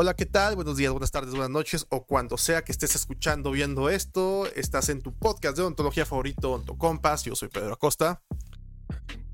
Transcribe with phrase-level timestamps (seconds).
[0.00, 0.54] Hola, ¿qué tal?
[0.54, 4.90] Buenos días, buenas tardes, buenas noches o cuando sea que estés escuchando, viendo esto, estás
[4.90, 7.24] en tu podcast de odontología favorito, Ontocompas.
[7.24, 8.22] Yo soy Pedro Acosta.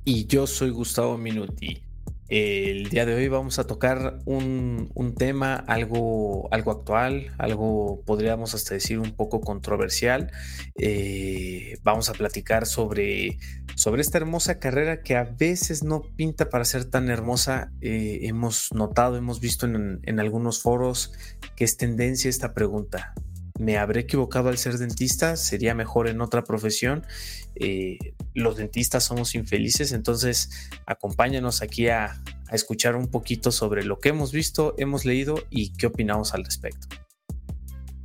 [0.06, 1.82] Y yo soy Gustavo Minuti.
[2.28, 8.72] El día de hoy vamos a tocar un, tema algo, algo actual, algo podríamos hasta
[8.72, 10.32] decir un poco controversial.
[10.78, 13.38] Eh, vamos a platicar sobre,
[13.76, 17.70] sobre esta hermosa carrera que a veces no pinta para ser tan hermosa.
[17.82, 21.12] Eh, hemos notado, hemos visto en, en algunos foros
[21.56, 23.12] que es tendencia esta pregunta.
[23.58, 25.36] ¿Me habré equivocado al ser dentista?
[25.36, 27.06] ¿Sería mejor en otra profesión?
[27.54, 27.98] Eh,
[28.34, 30.50] los dentistas somos infelices, entonces
[30.86, 35.72] acompáñanos aquí a, a escuchar un poquito sobre lo que hemos visto, hemos leído y
[35.74, 37.03] qué opinamos al respecto.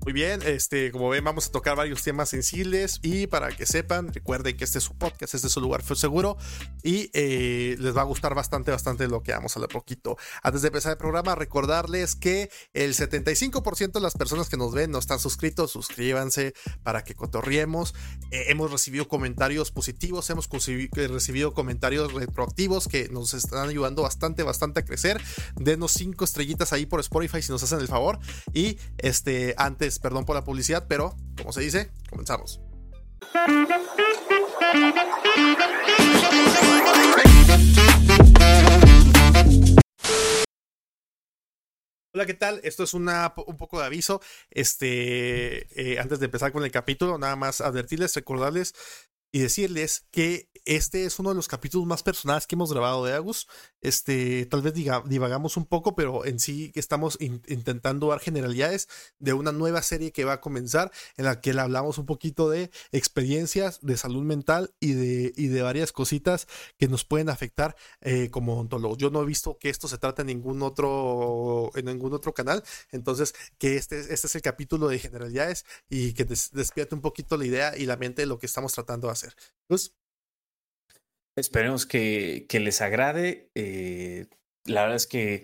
[0.10, 4.12] Muy bien, este, como ven, vamos a tocar varios temas sensibles y para que sepan,
[4.12, 6.36] recuerden que este es su podcast, este es su lugar seguro
[6.82, 10.18] y eh, les va a gustar bastante, bastante lo que vamos a hablar poquito.
[10.42, 14.90] Antes de empezar el programa, recordarles que el 75% de las personas que nos ven
[14.90, 17.94] no están suscritos, suscríbanse para que cotorriemos.
[18.32, 24.80] Eh, hemos recibido comentarios positivos, hemos recibido comentarios retroactivos que nos están ayudando bastante, bastante
[24.80, 25.22] a crecer.
[25.56, 28.18] Denos cinco estrellitas ahí por Spotify si nos hacen el favor.
[28.56, 32.62] Y este, antes perdón por la publicidad, pero como se dice, comenzamos.
[42.12, 42.60] Hola, ¿qué tal?
[42.64, 43.08] Esto es un
[43.58, 44.22] poco de aviso.
[44.50, 48.74] Este, eh, antes de empezar con el capítulo, nada más advertirles, recordarles
[49.32, 53.14] y decirles que este es uno de los capítulos más personales que hemos grabado de
[53.14, 53.48] Agus.
[53.82, 59.52] Este, tal vez divagamos un poco, pero en sí estamos intentando dar generalidades de una
[59.52, 63.80] nueva serie que va a comenzar, en la que le hablamos un poquito de experiencias
[63.82, 68.54] de salud mental y de, y de varias cositas que nos pueden afectar eh, como
[68.54, 68.98] odontólogos.
[68.98, 72.64] Yo no he visto que esto se trate en ningún otro, en ningún otro canal,
[72.92, 77.46] entonces que este, este es el capítulo de generalidades y que despierte un poquito la
[77.46, 79.19] idea y la mente de lo que estamos tratando de hacer.
[79.68, 79.96] Pues,
[81.36, 83.50] Esperemos que, les agrade.
[83.56, 84.28] Eh,
[84.66, 85.44] la verdad es que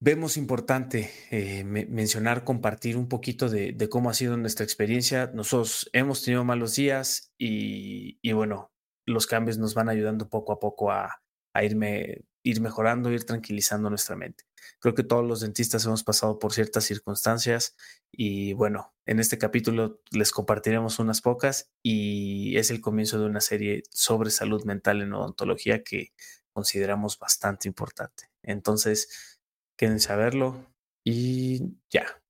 [0.00, 5.30] vemos importante eh, mencionar, compartir un poquito de, cómo ha sido nuestra experiencia.
[5.32, 8.72] Nosotros hemos tenido malos días y, bueno,
[9.06, 11.20] los cambios nos van ayudando poco a poco a
[11.62, 14.44] irme, ir mejorando, ir tranquilizando nuestra mente.
[14.78, 17.74] Creo que todos los dentistas hemos pasado por ciertas circunstancias
[18.12, 23.40] y bueno, en este capítulo les compartiremos unas pocas y es el comienzo de una
[23.40, 26.12] serie sobre salud mental en odontología que
[26.52, 28.30] consideramos bastante importante.
[28.44, 29.40] Entonces,
[29.76, 30.72] quédense a verlo
[31.04, 32.22] y ya.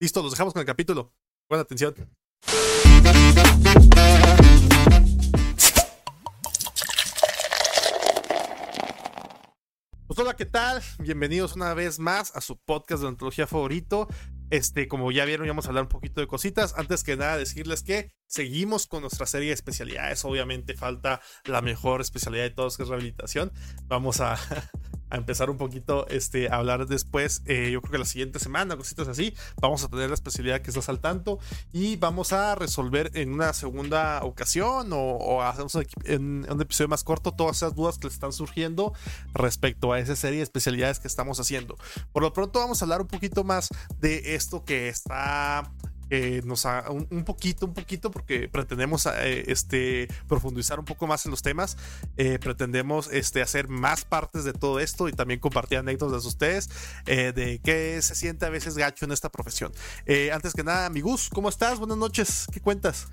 [0.00, 1.14] Listo, los dejamos con el capítulo.
[1.48, 1.94] Buena atención.
[10.16, 10.82] Pues hola, ¿qué tal?
[10.98, 14.08] Bienvenidos una vez más a su podcast de ontología favorito.
[14.48, 16.72] Este, como ya vieron, vamos a hablar un poquito de cositas.
[16.78, 20.24] Antes que nada, decirles que seguimos con nuestra serie de especialidades.
[20.24, 23.52] Obviamente falta la mejor especialidad de todos, que es rehabilitación.
[23.88, 24.38] Vamos a,
[25.10, 27.42] a empezar un poquito este, a hablar después.
[27.46, 30.70] Eh, yo creo que la siguiente semana, cositas así, vamos a tener la especialidad que
[30.70, 31.38] estás al tanto
[31.72, 37.32] y vamos a resolver en una segunda ocasión o, hacemos en un episodio más corto
[37.32, 38.92] todas esas dudas que están surgiendo
[39.34, 41.76] respecto a esa serie de especialidades que estamos haciendo.
[42.12, 43.68] Por lo pronto, vamos a hablar un poquito más
[44.00, 45.70] de esto que está
[46.44, 51.30] nos ha, un, poquito, un poquito, porque pretendemos eh, este, profundizar un poco más en
[51.30, 51.76] los temas.
[52.16, 56.70] Eh, pretendemos este, hacer más partes de todo esto y también compartir anécdotas de ustedes
[57.06, 59.72] eh, de qué se siente a veces gacho en esta profesión.
[60.32, 61.78] antes que nada, mi Gus, ¿cómo estás?
[61.78, 63.08] Buenas noches, ¿qué cuentas?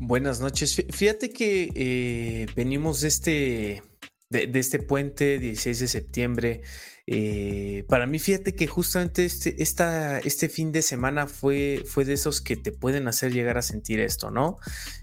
[0.00, 0.84] Buenas noches.
[0.90, 3.82] Fíjate que venimos de este,
[4.30, 6.60] de, este puente 16 de septiembre.
[7.06, 12.12] Eh, para mí, fíjate que justamente este, esta, este fin de semana fue, fue de
[12.12, 14.58] esos que te pueden hacer llegar a sentir esto, ¿no?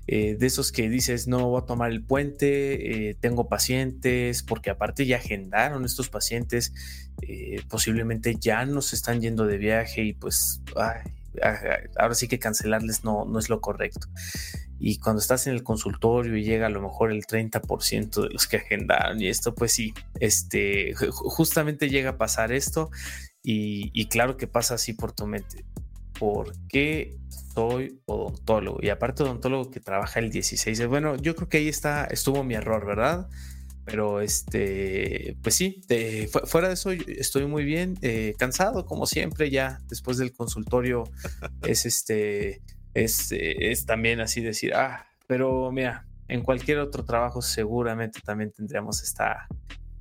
[0.05, 4.69] Eh, de esos que dices, no voy a tomar el puente, eh, tengo pacientes, porque
[4.69, 6.73] aparte ya agendaron estos pacientes,
[7.69, 10.61] posiblemente ya nos están yendo de viaje y pues
[11.97, 14.07] ahora sí que cancelarles no, no es lo correcto
[14.79, 18.47] y cuando estás en el consultorio y llega a lo mejor el 30% de los
[18.47, 22.89] que agendaron y esto, pues sí, este, justamente llega a pasar esto
[23.41, 25.65] y, claro que pasa así por tu mente.
[26.17, 27.17] ¿Por qué
[27.53, 28.79] soy odontólogo?
[28.81, 30.87] Y aparte odontólogo que trabaja el 16.
[30.87, 33.27] Bueno, yo creo que ahí está, estuvo mi error, ¿verdad?
[33.85, 35.83] Pero este, pues sí,
[36.45, 41.03] fuera de eso estoy muy bien, eh, cansado como siempre ya después del consultorio
[41.61, 42.61] es este
[42.95, 49.03] eh, es, también así decir, ah, pero mira, en cualquier otro trabajo seguramente también tendríamos
[49.03, 49.47] esta,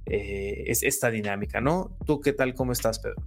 [0.06, 1.96] eh, esta dinámica, ¿no?
[2.06, 2.54] ¿Tú qué tal?
[2.54, 3.22] ¿Cómo estás, Pedro?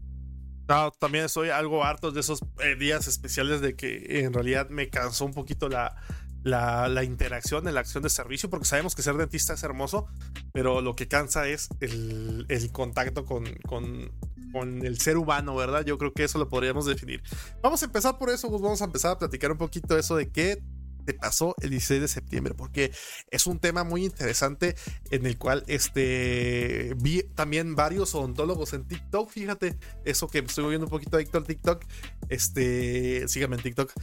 [0.68, 4.90] No, también soy algo harto de esos eh, días especiales de que en realidad me
[4.90, 5.96] cansó un poquito la,
[6.44, 10.08] la, interacción la acción de servicio, porque sabemos que ser dentista es hermoso,
[10.54, 14.12] pero lo que cansa es el, contacto con, con,
[14.52, 15.86] con, el ser humano, ¿verdad?
[15.86, 17.22] Yo creo que eso lo podríamos definir.
[17.62, 20.62] Vamos a empezar por eso, vamos a empezar a platicar un poquito eso de qué
[21.08, 22.92] te pasó el 16 de septiembre, porque
[23.32, 24.76] es un tema muy interesante
[25.10, 30.86] en el cual este, vi también varios odontólogos en TikTok, fíjate, eso que estoy viendo
[30.86, 31.86] un poquito adicto al TikTok,
[32.28, 33.94] este, síganme en TikTok,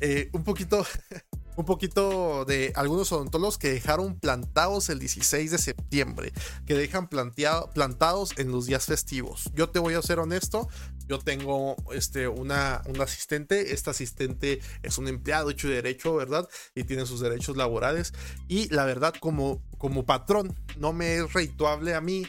[0.00, 0.84] eh, un poquito
[1.56, 6.32] un poquito de algunos odontólogos que dejaron plantados el 16 de septiembre,
[6.66, 9.50] que dejan plantados en los días festivos.
[9.54, 10.68] Yo te voy a ser honesto,
[11.06, 16.48] yo tengo este, una, un asistente, este asistente es un empleado hecho de derecho, ¿verdad?
[16.74, 18.12] Y tiene sus derechos laborales.
[18.48, 22.26] Y la verdad, como, como patrón, no me es redituable a mí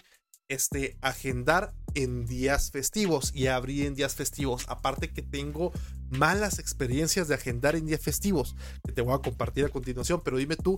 [0.48, 4.66] este, agendar en días festivos y abrir en días festivos.
[4.68, 5.72] Aparte que tengo
[6.12, 8.56] malas experiencias de agendar en días festivos,
[8.86, 10.78] que te voy a compartir a continuación, pero dime tú,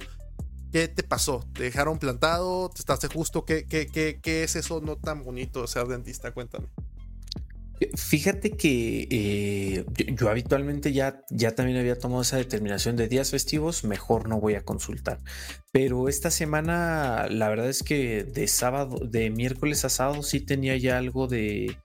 [0.72, 1.48] ¿qué te pasó?
[1.54, 2.70] ¿Te dejaron plantado?
[2.70, 3.46] ¿Te estás justo?
[3.46, 3.88] ¿Qué, qué,
[4.22, 6.32] qué, es eso no tan bonito de ser dentista?
[6.32, 6.68] Cuéntame.
[7.96, 9.86] Fíjate que eh,
[10.16, 14.56] yo, habitualmente ya, ya también había tomado esa determinación de días festivos, mejor no voy
[14.56, 15.20] a consultar.
[15.72, 20.78] Pero esta semana, la verdad es que de sábado, de miércoles a sábado sí tenía
[20.78, 21.78] ya algo de,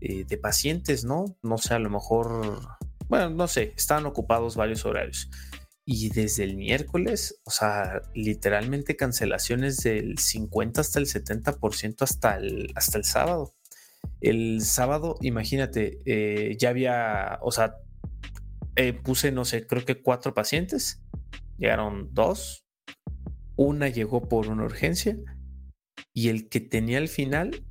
[0.00, 1.36] eh, de pacientes, ¿no?
[1.42, 2.77] No sé, a lo mejor,
[3.08, 5.30] bueno, no sé, estaban ocupados varios horarios.
[5.84, 12.70] Y desde el miércoles, o sea, literalmente cancelaciones del 50 hasta el 70% hasta el,
[12.74, 13.54] hasta el sábado.
[14.20, 17.76] El sábado, imagínate, eh, ya había, o sea,
[18.76, 21.02] eh, puse, no sé, creo que cuatro pacientes,
[21.56, 22.64] llegaron dos,
[23.56, 25.16] una llegó por una urgencia
[26.12, 27.64] y el que tenía el final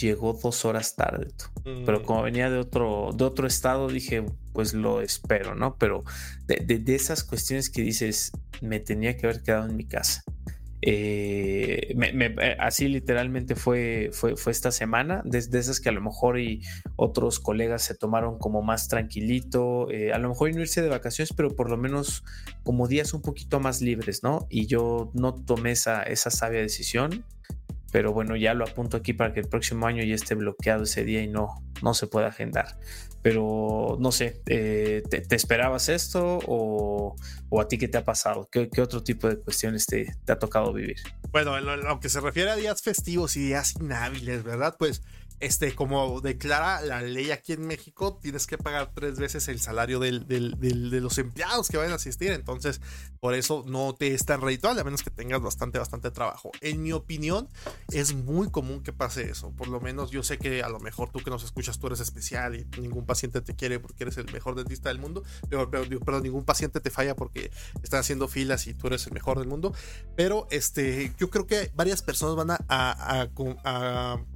[0.00, 1.28] llegó dos horas tarde.
[1.64, 2.04] Pero mm.
[2.04, 5.76] como venía de otro, de otro estado, dije, pues lo espero, ¿no?
[5.76, 6.04] Pero
[6.46, 10.24] de, esas cuestiones que dices, me tenía que haber quedado en mi casa.
[10.82, 16.40] Eh, eh, así literalmente fue, fue, fue esta semana, desde esas que a lo mejor
[16.40, 16.62] y
[16.96, 21.34] otros colegas se tomaron como más tranquilito, eh, a lo mejor no irse de vacaciones,
[21.34, 22.24] pero por lo menos
[22.62, 24.46] como días un poquito más libres, ¿no?
[24.48, 27.26] Y yo no tomé esa, esa sabia decisión,
[27.92, 31.04] pero bueno, ya lo apunto aquí para que el próximo año ya esté bloqueado ese
[31.04, 32.78] día y no, no se pueda agendar.
[33.22, 37.16] Pero no sé, eh, ¿te, esperabas esto o,
[37.60, 38.48] a ti qué te ha pasado?
[38.50, 40.96] ¿Qué, otro tipo de cuestiones te, te, ha tocado vivir?
[41.30, 41.54] Bueno,
[41.88, 44.76] aunque se refiere a días festivos y días inhábiles, ¿verdad?
[44.78, 45.02] Pues
[45.40, 49.98] este, como declara la ley aquí en México, tienes que pagar tres veces el salario
[49.98, 52.30] del, de los empleados que vayan a asistir.
[52.32, 52.80] Entonces,
[53.20, 56.50] por eso no te es tan redituable, a menos que tengas bastante, bastante trabajo.
[56.60, 57.48] En mi opinión,
[57.90, 59.50] es muy común que pase eso.
[59.52, 62.00] Por lo menos yo sé que a lo mejor tú que nos escuchas, tú eres
[62.00, 65.22] especial y ningún paciente te quiere porque eres el mejor dentista del mundo.
[65.48, 67.50] Pero, pero, ningún paciente te falla porque
[67.82, 69.72] están haciendo filas y tú eres el mejor del mundo.
[70.16, 73.28] Pero este, yo creo que varias personas van a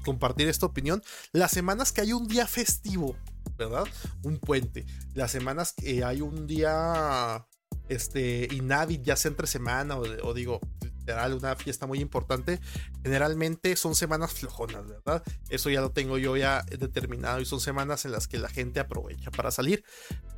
[0.04, 0.94] compartir esta opinión
[1.32, 3.17] las semanas que hay un día festivo,
[3.56, 3.85] ¿verdad?
[4.23, 4.87] Un puente.
[5.14, 7.46] Las semanas que hay un día
[7.88, 12.61] este inhábil, ya sea entre semana o, digo, literal, una fiesta muy importante,
[13.02, 15.23] generalmente son semanas flojonas, ¿verdad?
[15.50, 18.81] Eso ya lo tengo yo ya determinado y son semanas en las que la gente
[18.81, 19.85] aprovecha para salir.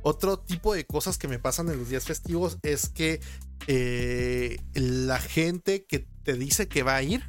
[0.01, 3.21] Otro tipo de cosas que me pasan en los días festivos es que
[3.67, 7.23] eh, la gente que te dice que va a ir,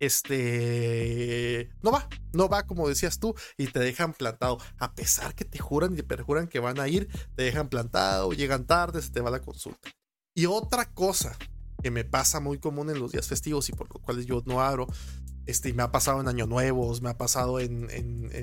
[0.00, 4.58] este no va, no va como decías tú y te dejan plantado.
[4.78, 8.32] A pesar que te juran y te perjuran que van a ir, te dejan plantado,
[8.32, 9.90] llegan tarde, se te va la consulta.
[10.34, 11.36] Y otra cosa
[11.82, 14.60] que me pasa muy común en los días festivos y por los cuales yo no
[14.62, 14.86] abro,
[15.46, 17.86] este, me ha pasado en Año Nuevos, me ha pasado en,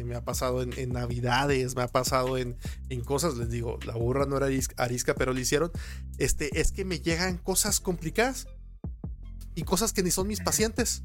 [0.06, 2.58] me ha pasado en, Navidades, me ha pasado en,
[2.90, 5.72] en, cosas, les digo, la burra no era arisca, pero lo hicieron,
[6.18, 8.48] este, es que me llegan cosas complicadas
[9.54, 11.04] y cosas que ni son mis pacientes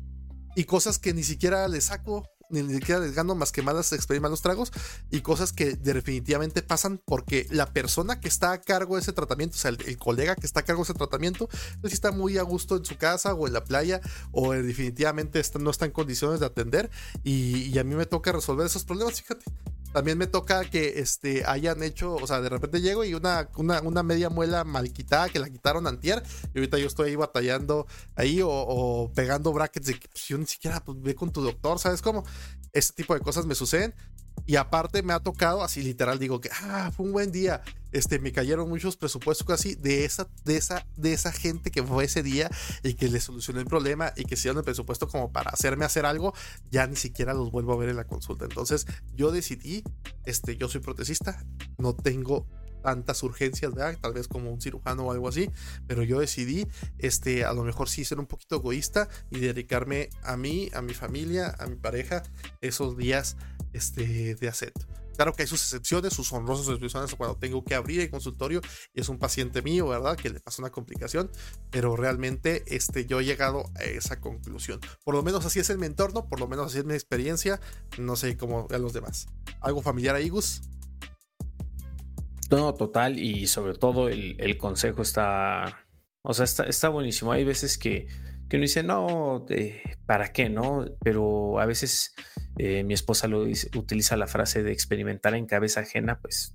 [0.59, 4.23] y cosas que ni siquiera les saco, ni siquiera les gano más que malas experiencias,
[4.23, 4.73] malos tragos
[5.09, 9.55] y cosas que definitivamente pasan porque la persona que está a cargo de ese tratamiento,
[9.55, 11.49] o sea, el, colega que está a cargo de ese tratamiento,
[11.81, 14.01] no está muy a gusto en su casa o en la playa
[14.33, 16.91] o definitivamente no está en condiciones de atender
[17.23, 19.45] y, y a mí me toca resolver esos problemas, fíjate.
[19.93, 24.03] También me toca que este, hayan hecho, o sea, de repente llego y una, una,
[24.03, 26.23] media muela mal quitada que la quitaron antier
[26.55, 30.47] y ahorita yo estoy ahí batallando ahí o, pegando brackets de que pues, yo ni
[30.47, 32.25] siquiera pues, ve con tu doctor, ¿sabes cómo?
[32.73, 33.95] Este tipo de cosas me suceden
[34.47, 37.63] y aparte me ha tocado, así literal, digo que, ah, fue un buen día.
[37.91, 42.05] Este, me cayeron muchos presupuestos así de esa, de esa, de esa gente que fue
[42.05, 42.51] ese día
[42.83, 46.05] y que le solucionó el problema y que hicieron el presupuesto como para hacerme hacer
[46.05, 46.35] algo,
[46.71, 48.45] ya ni siquiera los vuelvo a ver en la consulta.
[48.45, 49.85] Entonces, yo decidí
[50.29, 51.43] este, yo soy protecista,
[51.79, 52.47] no tengo
[52.83, 53.99] tantas urgencias, ¿verdad?
[54.01, 55.51] Tal vez como un cirujano o algo así,
[55.87, 56.67] pero yo decidí,
[56.99, 60.95] este, a lo mejor sí ser un poquito egoísta y dedicarme a mí, a mi
[60.95, 62.23] familia, a mi pareja,
[62.61, 63.37] esos días,
[63.79, 64.87] este, de acepto.
[65.19, 68.61] Claro que hay sus excepciones, sus honrosas excepciones cuando tengo que abrir el consultorio
[68.95, 70.17] y es un paciente mío, ¿verdad?
[70.17, 71.29] Que le pasa una complicación,
[71.71, 74.79] pero realmente este, yo he llegado a esa conclusión.
[75.03, 77.61] Por lo menos así es el mi entorno, por lo menos así es mi experiencia,
[77.99, 79.27] no sé cómo a los demás.
[79.61, 80.61] ¿Algo familiar a Igus?
[82.51, 85.85] No, total, y sobre todo el, consejo está,
[86.23, 87.33] o sea, está, está, buenísimo.
[87.33, 88.07] Hay veces que,
[88.49, 89.47] que uno dice, no,
[90.07, 90.49] ¿para qué?
[90.49, 90.87] ¿No?
[91.03, 92.15] Pero a veces
[92.57, 96.55] eh, mi esposa lo utiliza la frase de experimentar en cabeza ajena, pues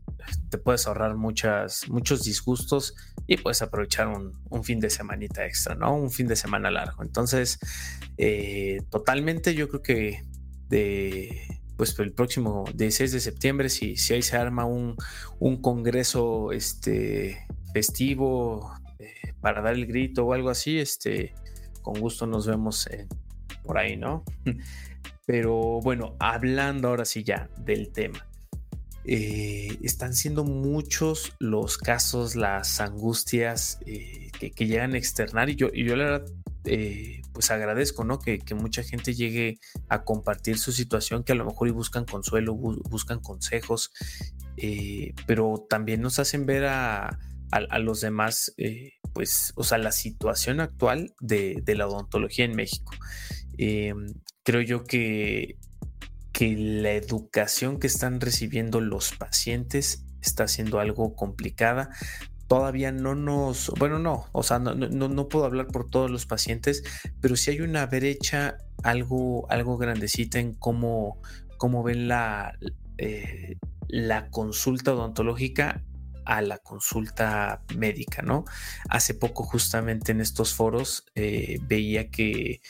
[0.49, 2.95] te puedes ahorrar muchas, muchos disgustos
[3.27, 5.95] y puedes aprovechar un, fin de semanita extra, ¿no?
[5.95, 7.03] Un fin de semana largo.
[7.03, 7.59] Entonces,
[8.17, 10.23] eh, totalmente yo creo que
[10.69, 14.95] de pues el próximo 16 de septiembre, si, si ahí se arma un,
[15.39, 21.33] un congreso este, festivo eh, para dar el grito o algo así, este,
[21.83, 22.89] con gusto nos vemos
[23.63, 24.23] por ahí, ¿no?
[25.25, 28.27] Pero bueno, hablando ahora sí ya del tema.
[29.05, 35.67] Eh, están siendo muchos los casos, las angustias eh, que, llegan a externar y yo,
[35.73, 36.25] y yo la verdad
[36.65, 38.19] eh, pues agradezco, ¿no?
[38.19, 39.59] Que, mucha gente llegue
[39.89, 43.91] a compartir su situación, que a lo mejor y buscan consuelo, buscan consejos,
[44.57, 47.19] eh, pero también nos hacen ver a,
[47.79, 52.93] los demás, eh, pues, o sea, la situación actual de, la odontología en México.
[54.43, 55.57] creo yo que,
[56.31, 61.89] que la educación que están recibiendo los pacientes está siendo algo complicada
[62.47, 66.83] todavía no nos, bueno, no, o sea, no, no, puedo hablar por todos los pacientes,
[67.19, 71.19] pero sí hay una brecha algo, algo grandecita en cómo,
[71.57, 72.57] cómo ven la,
[72.99, 75.81] eh, la consulta odontológica
[76.25, 78.45] a la consulta médica, ¿no?
[78.89, 82.61] Hace poco justamente en estos foros eh, veía que,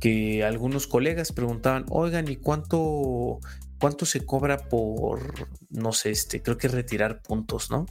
[0.00, 3.40] que algunos colegas preguntaban, oigan, ¿y cuánto,
[3.78, 7.86] cuánto se cobra por, no sé, este, creo que retirar puntos, ¿no?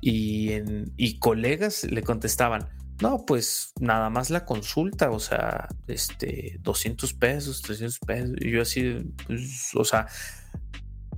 [0.00, 0.52] Y,
[0.96, 2.68] y colegas le contestaban,
[3.00, 8.30] no, pues nada más la consulta, o sea, este, 200 pesos, 300 pesos.
[8.40, 10.06] Y yo así, pues, o sea,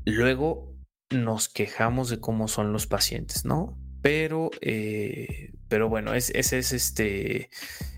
[0.05, 0.72] luego
[1.13, 3.79] nos quejamos de cómo son los pacientes, ¿no?
[4.03, 7.51] Pero, eh, pero bueno, ese es, este,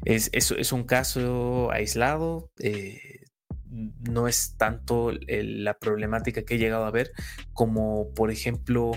[0.04, 2.50] es, es, un caso aislado.
[2.58, 3.22] Eh,
[3.70, 7.12] no es tanto la problemática que he llegado a ver
[7.52, 8.92] como, por ejemplo,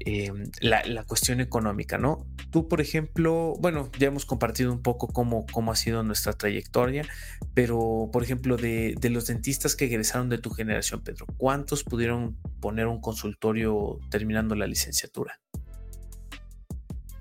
[0.00, 2.26] em, la, cuestión económica, ¿no?
[2.50, 7.06] Tú, por ejemplo, bueno, ya hemos compartido un poco cómo, cómo ha sido nuestra trayectoria,
[7.54, 12.36] pero, por ejemplo, de, de, los dentistas que egresaron de tu generación, Pedro, ¿cuántos pudieron
[12.60, 15.40] poner un consultorio terminando la licenciatura?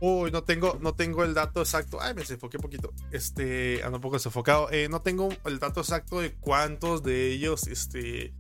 [0.02, 2.02] Uy, no tengo, no tengo el dato exacto.
[2.02, 2.94] Ay, me desenfoqué un poquito.
[3.12, 4.72] Este, ando un poco desenfocado.
[4.72, 8.34] Eh, no tengo el dato exacto de cuántos de ellos este,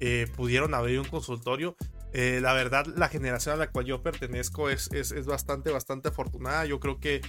[0.00, 1.76] eh, pudieron abrir un consultorio.
[2.12, 6.64] Eh, la verdad, la generación a la cual yo pertenezco es, es, bastante, bastante afortunada.
[6.64, 7.20] Yo creo que,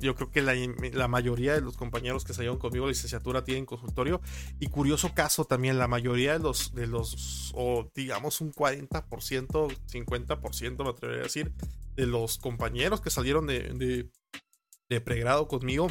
[0.00, 4.20] yo creo que la, mayoría de los compañeros que salieron conmigo de licenciatura tienen consultorio.
[4.58, 9.06] Y curioso caso también, la mayoría de los, de los o digamos un 40%,
[9.86, 11.52] 50%, me atrevería a decir,
[11.94, 14.08] de los compañeros que salieron de,
[14.88, 15.88] de, pregrado conmigo,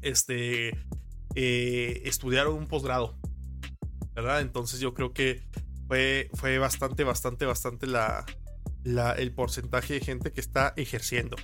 [0.00, 0.70] este,
[1.34, 3.18] eh, estudiaron un posgrado,
[4.14, 4.40] ¿verdad?
[4.40, 5.42] Entonces yo creo que
[5.90, 8.24] fue, fue bastante, bastante, bastante la,
[9.18, 11.36] el porcentaje de gente que está ejerciendo.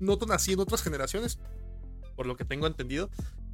[0.00, 1.38] No tan así en otras generaciones,
[2.16, 3.08] por lo que tengo entendido,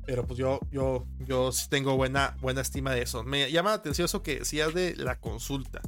[0.06, 3.22] pero pues yo, yo, yo sí tengo buena, buena estima de eso.
[3.22, 5.82] Me llama la atención eso que decías de la consulta.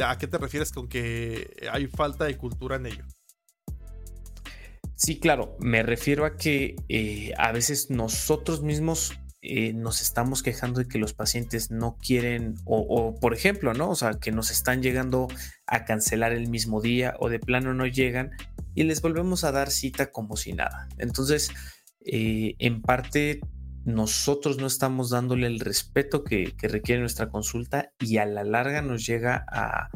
[0.00, 3.04] ¿A qué te refieres con que hay falta de cultura en ello?
[4.94, 10.80] Sí, claro, me refiero a que eh, a veces nosotros mismos eh, nos estamos quejando
[10.80, 13.90] de que los pacientes no quieren, o, por ejemplo, ¿no?
[13.90, 15.28] O sea, que nos están llegando
[15.66, 18.32] a cancelar el mismo día o de plano no llegan
[18.74, 20.88] y les volvemos a dar cita como si nada.
[20.98, 21.50] Entonces,
[22.04, 23.40] eh, en parte
[23.84, 29.06] nosotros no estamos dándole el respeto que, requiere nuestra consulta y a la larga nos
[29.06, 29.90] llega a,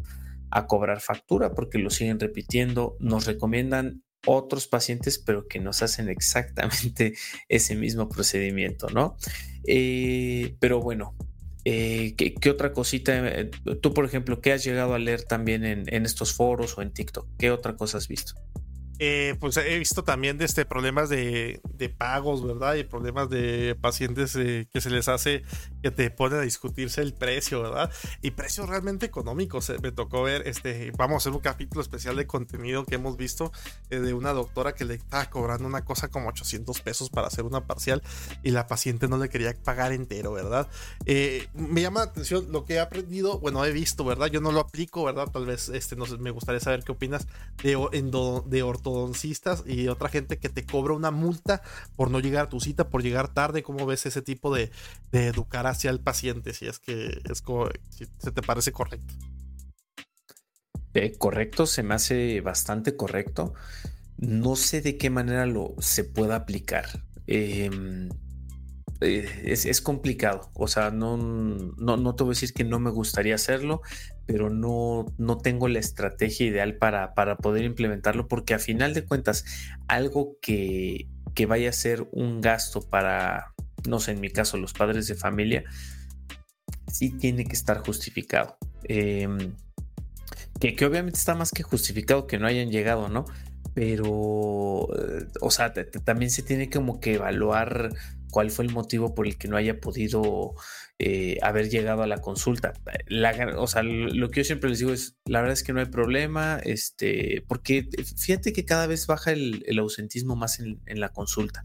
[0.69, 7.15] cobrar factura porque lo siguen repitiendo, nos recomiendan otros pacientes, pero que nos hacen exactamente
[7.49, 9.17] ese mismo procedimiento, ¿no?
[9.67, 11.15] Eh, pero bueno,
[11.65, 13.13] eh, ¿qué, otra cosita?
[13.17, 13.51] Eh,
[13.81, 16.93] tú, por ejemplo, ¿qué has llegado a leer también en, en, estos foros o en
[16.93, 17.27] TikTok?
[17.39, 18.35] ¿Qué otra cosa has visto?
[18.99, 21.61] Eh, pues he visto también de este, problemas de,
[21.99, 22.75] pagos, ¿verdad?
[22.77, 25.43] Y problemas de pacientes eh, que se les hace
[25.83, 27.91] que te ponen a discutirse el precio, ¿verdad?
[28.23, 29.69] Y precios realmente económicos.
[29.71, 33.17] Eh, me tocó ver, este, vamos a hacer un capítulo especial de contenido que hemos
[33.17, 33.53] visto
[33.91, 37.67] de una doctora que le estaba cobrando una cosa como 800 pesos para hacer una
[37.67, 38.03] parcial
[38.43, 40.69] y la paciente no le quería pagar entero, ¿verdad?
[41.55, 44.29] me llama la atención lo que he aprendido, bueno, he visto, ¿verdad?
[44.29, 45.29] Yo no lo aplico, ¿verdad?
[45.31, 47.27] Tal vez este, no sé, me gustaría saber qué opinas
[47.63, 47.77] de,
[48.47, 48.63] de
[49.67, 51.63] y otra gente que te cobra una multa
[51.97, 53.63] por no llegar a tu cita, por llegar tarde.
[53.63, 54.71] ¿Cómo ves ese tipo de,
[55.13, 56.53] educar hacia el paciente?
[56.55, 57.43] Si es que es
[57.91, 59.15] si se te parece correcto.
[61.19, 63.55] Correcto, se me hace bastante correcto.
[64.17, 66.87] No sé de qué manera lo se pueda aplicar.
[67.27, 68.09] Eh,
[69.01, 70.51] es, complicado.
[70.55, 73.83] O sea, no, no, no, te voy a decir que no me gustaría hacerlo,
[74.27, 79.05] pero no, no tengo la estrategia ideal para, para poder implementarlo, porque a final de
[79.05, 79.45] cuentas,
[79.89, 83.53] algo que, que vaya a ser un gasto para,
[83.87, 85.65] no sé, en mi caso, los padres de familia,
[86.91, 88.57] sí tiene que estar justificado.
[88.85, 89.55] Em,
[90.61, 93.25] que, que, obviamente está más que justificado que no hayan llegado, ¿no?
[93.75, 95.75] Pero, eh, o sea,
[96.05, 97.91] también se tiene como que evaluar
[98.35, 100.57] cuál fue el motivo por el que no haya podido
[100.99, 102.73] eh, haber llegado a la consulta.
[103.57, 105.87] o sea, lo que yo siempre les digo es, la verdad es que no hay
[105.87, 111.65] problema, este, porque fíjate que cada vez baja el, ausentismo más en, la consulta.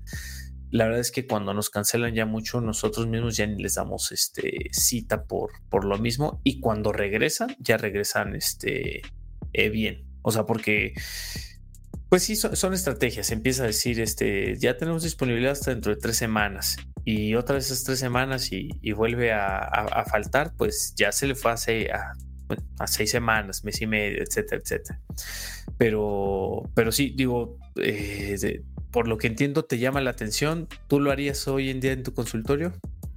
[0.69, 4.11] La verdad es que cuando nos cancelan ya mucho, nosotros mismos ya ni les damos
[4.11, 9.01] este, cita por, por lo mismo y cuando regresan, ya regresan este,
[9.53, 10.05] eh, bien.
[10.21, 10.93] O sea, porque
[12.09, 13.31] pues sí, son, estrategias.
[13.31, 17.61] Empieza a decir, este, ya tenemos disponibilidad hasta dentro de tres semanas y otra de
[17.61, 22.13] esas tres semanas y, vuelve a, faltar, pues ya se le fue a,
[22.79, 24.99] a, seis semanas, mes y medio, etcétera, etcétera.
[25.77, 30.67] Pero, pero sí, digo, eh, por lo que entiendo, te llama la atención.
[30.87, 32.73] ¿Tú lo harías hoy en día en tu consultorio?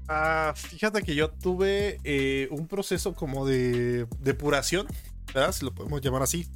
[0.06, 4.86] Ah, fíjate que yo tuve eh, un proceso como de depuración,
[5.32, 5.52] ¿verdad?
[5.52, 6.46] Si lo podemos llamar así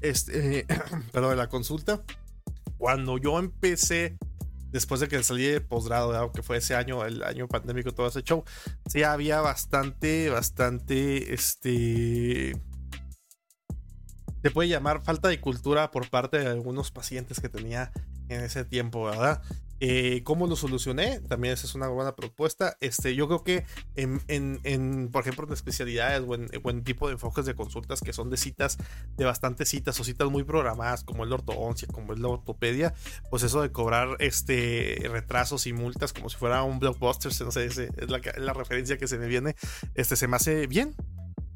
[0.00, 0.66] este,
[1.12, 2.02] pero de la consulta,
[2.76, 4.16] cuando yo empecé,
[4.70, 8.22] después de que salí de posgrado, que fue ese año, el año pandémico, todo ese
[8.22, 8.44] show,
[8.88, 12.52] sí había bastante, bastante, este,
[14.42, 17.92] se puede llamar falta de cultura por parte de algunos pacientes que tenía
[18.28, 19.42] en ese tiempo, ¿verdad?
[19.80, 21.20] Eh, ¿Cómo lo solucioné?
[21.20, 22.76] También esa es una buena propuesta.
[22.80, 23.64] Este, yo creo que
[23.94, 26.34] en, por ejemplo, en especialidades o
[26.70, 28.78] en, tipo de enfoques de consultas que son de citas,
[29.16, 32.94] de bastantes citas o citas muy programadas, como el ortodoncia, como es la ortopedia,
[33.30, 37.66] pues eso de cobrar este retrasos y multas como si fuera un blockbuster, no sé,
[37.66, 39.54] es la, la referencia que se me viene,
[39.94, 40.94] este, se me hace bien,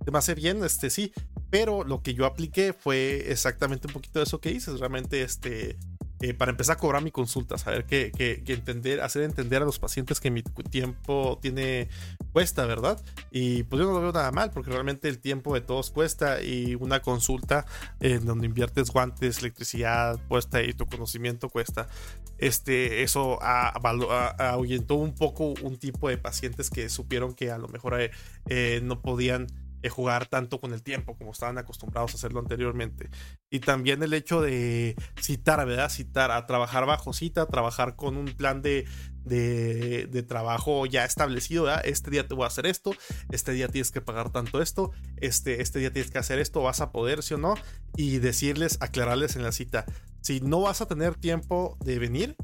[0.05, 1.13] se me hace bien, este sí,
[1.51, 5.77] pero lo que yo apliqué fue exactamente un poquito de eso que dices, realmente este
[6.23, 9.81] eh, para empezar a cobrar mi consulta, saber que, que, entender, hacer entender a los
[9.81, 11.89] pacientes que mi tiempo tiene
[12.33, 13.03] cuesta, ¿verdad?
[13.33, 16.41] Y pues yo no lo veo nada mal, porque realmente el tiempo de todos cuesta
[16.41, 17.67] y una consulta
[17.99, 21.89] en donde inviertes guantes, electricidad, puesta y tu conocimiento cuesta.
[22.39, 28.01] Este, eso ahuyentó un poco un tipo de pacientes que supieron que a lo mejor
[28.01, 28.13] eh,
[28.49, 29.49] eh, no podían
[29.89, 33.11] jugar tanto con el tiempo como estaban acostumbrados a hacerlo anteriormente.
[33.51, 35.91] Y también el hecho de citar, ¿verdad?
[35.91, 38.87] Citar, a trabajar bajo cita, trabajar con un plan de,
[39.25, 41.83] de, trabajo ya establecido, ¿verdad?
[41.85, 42.95] Este día te voy a hacer esto,
[43.31, 46.81] este día tienes que pagar tanto esto, este, este día tienes que hacer esto, vas
[46.81, 47.55] a poder, sí o no,
[47.97, 49.85] y decirles, aclararles en la cita,
[50.21, 52.37] si no vas a tener tiempo de venir,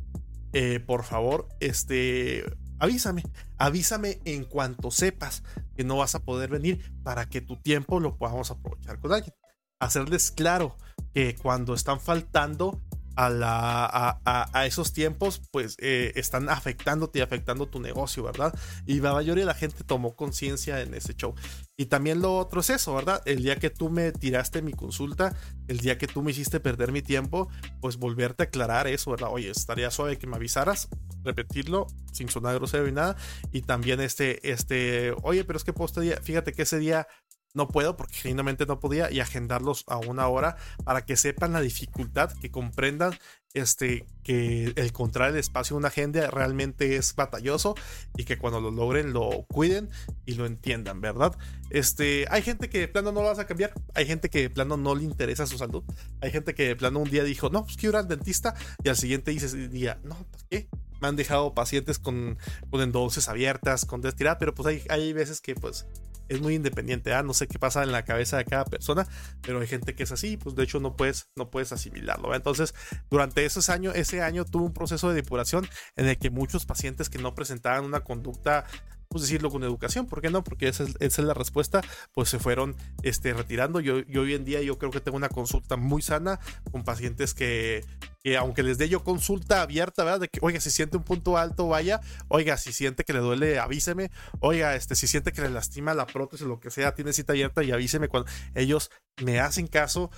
[0.53, 2.45] eh, por favor, este,
[2.79, 3.25] avísame,
[3.57, 5.43] avísame en cuanto sepas
[5.77, 9.35] que no vas a poder venir para que tu tiempo lo podamos aprovechar con alguien.
[9.81, 10.77] Hacerles claro
[11.15, 12.81] que cuando están faltando
[13.19, 18.55] a, esos tiempos, pues eh, están afectándote y afectando tu negocio, ¿verdad?
[18.87, 21.35] Y la mayoría de la gente tomó conciencia en ese show.
[21.77, 23.23] Y también lo otro es eso, ¿verdad?
[23.25, 25.35] El día que tú me tiraste mi consulta,
[25.69, 27.49] el día que tú me hiciste perder mi tiempo,
[27.81, 29.31] pues volverte a aclarar eso, ¿verdad?
[29.33, 30.89] Oye, estaría suave que me avisaras,
[31.25, 33.17] repetirlo sin sonar grosero y nada.
[33.53, 37.07] Y también este, este, oye, pero es que este día, fíjate que ese día
[37.55, 41.61] no puedo porque genuinamente no podía y agendarlos a una hora para que sepan la
[41.61, 43.19] dificultad, que comprendan
[43.55, 47.75] este, que el encontrar el espacio en una agenda realmente es batalloso
[48.17, 49.89] y que cuando lo logren lo cuiden
[50.27, 51.37] y lo entiendan, ¿verdad?
[51.71, 54.51] Este, hay gente que de plano no lo vas a cambiar, hay gente que de
[54.51, 55.83] plano no le interesa su salud,
[56.21, 58.89] hay gente que de plano un día dijo, no, pues quiero ir al dentista y
[58.89, 60.69] al siguiente dice día, no, ¿por qué?
[61.01, 62.39] Me han dejado pacientes con,
[62.71, 62.93] con
[63.29, 65.87] abiertas, con destirada, pero pues hay, hay veces que pues
[66.29, 67.23] es muy independiente, ¿ah?
[67.23, 69.07] no sé qué pasa en la cabeza de cada persona,
[69.43, 72.35] pero hay gente que es así, pues de hecho no puedes, no puedes asimilarlo.
[72.35, 72.75] Entonces,
[73.11, 77.09] durante esos años, ese año tuve un proceso de depuración en el que muchos pacientes
[77.09, 78.65] que no presentaban una conducta
[79.09, 80.45] pues decirlo con educación, ¿por qué no?
[80.45, 81.81] Porque esa es, la respuesta,
[82.13, 83.81] pues se fueron este, retirando.
[83.81, 86.39] Yo, yo, hoy en día yo creo que tengo una consulta muy sana
[86.71, 87.85] con pacientes que,
[88.29, 90.21] que aunque les dé yo consulta abierta, ¿verdad?
[90.21, 93.59] De que, oiga, si siente un punto alto, vaya, oiga, si siente que le duele,
[93.59, 94.11] avíseme,
[94.41, 97.65] oiga, este, si siente que le lastima la prótesis lo que sea, tiene cita abierta
[97.65, 98.91] y avíseme cuando ellos
[99.23, 100.11] me hacen caso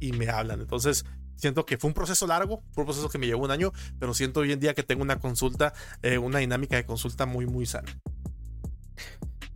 [0.00, 0.60] y me hablan.
[0.60, 1.04] Entonces,
[1.36, 4.14] siento que fue un proceso largo, fue un proceso que me llevó un año, pero
[4.14, 7.66] siento hoy en día que tengo una consulta, eh, una dinámica de consulta muy, muy
[7.66, 8.00] sana.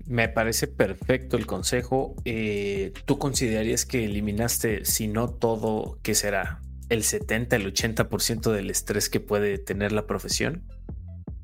[0.05, 2.15] Me parece perfecto el consejo.
[2.27, 6.61] Eh, ¿Tú considerarías que eliminaste, si no todo, que será
[6.93, 10.67] el 70, el 80% del estrés que puede tener la profesión?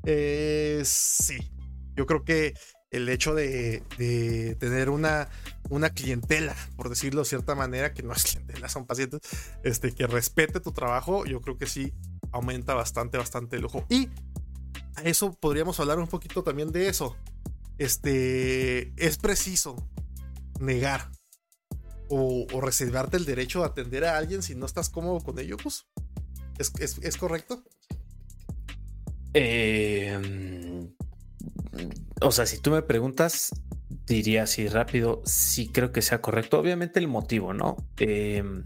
[0.05, 1.51] Eh, sí.
[1.95, 2.53] Yo creo que
[2.91, 3.83] el hecho de,
[4.59, 5.29] tener una,
[5.69, 9.21] una clientela, por decirlo de cierta manera, que no es clientela, son pacientes,
[9.63, 11.93] este, que respete tu trabajo, yo creo que sí
[12.31, 13.85] aumenta bastante, bastante el ojo.
[13.89, 14.09] Y
[14.95, 17.17] a eso podríamos hablar un poquito también de eso
[17.79, 19.75] este, es preciso
[20.59, 21.09] negar
[22.09, 25.85] o, reservarte el derecho a atender a alguien si no estás cómodo con ello, pues.
[26.57, 27.63] ¿Es, correcto?
[29.33, 30.93] Em,
[32.21, 33.51] o sea, si tú me preguntas,
[34.05, 36.59] diría así rápido, sí creo que sea correcto.
[36.59, 37.77] Obviamente el motivo, ¿no?
[37.97, 38.65] Em,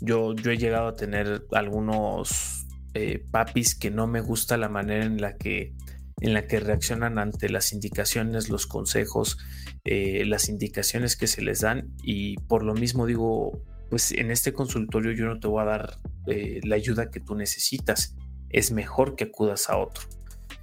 [0.00, 5.04] yo, yo he llegado a tener algunos eh, papis que no me gusta la manera
[5.04, 5.74] en la que
[6.20, 9.38] en la que reaccionan ante las indicaciones, los consejos,
[9.84, 11.92] eh, las indicaciones que se les dan.
[12.02, 15.98] Y por lo mismo digo, pues en este consultorio yo no te voy a dar
[16.26, 18.16] eh, la ayuda que tú necesitas,
[18.50, 20.04] es mejor que acudas a otro.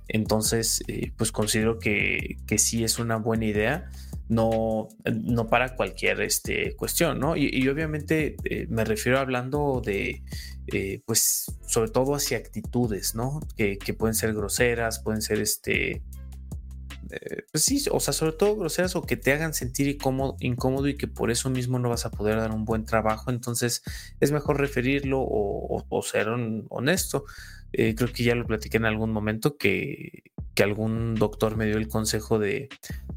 [0.08, 3.90] Entonces, eh, pues considero que, que sí es una buena idea
[4.32, 7.36] no, no para cualquier este, cuestión, ¿no?
[7.36, 10.24] Y, obviamente eh, me refiero hablando de,
[10.68, 13.42] eh, pues, sobre todo hacia actitudes, ¿no?
[13.58, 16.02] Que, pueden ser groseras, pueden ser, este,
[17.10, 20.88] eh, pues sí, o sea, sobre todo groseras o que te hagan sentir incómodo, incómodo
[20.88, 23.84] y que por eso mismo no vas a poder dar un buen trabajo, entonces
[24.22, 26.30] es mejor referirlo o, ser
[26.70, 27.26] honesto.
[27.74, 31.88] creo que ya lo platiqué en algún momento que, que algún doctor me dio el
[31.88, 32.70] consejo de,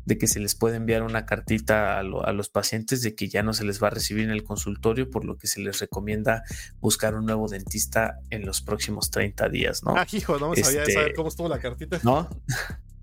[0.04, 3.52] de que se les puede enviar una cartita a, los pacientes de que ya no
[3.54, 6.42] se les va a recibir en el consultorio, por lo que se les recomienda
[6.80, 9.96] buscar un nuevo dentista en los próximos 30 días, ¿no?
[9.96, 12.00] Ah, hijo, no sabía este, saber cómo estuvo la cartita.
[12.02, 12.28] ¿No?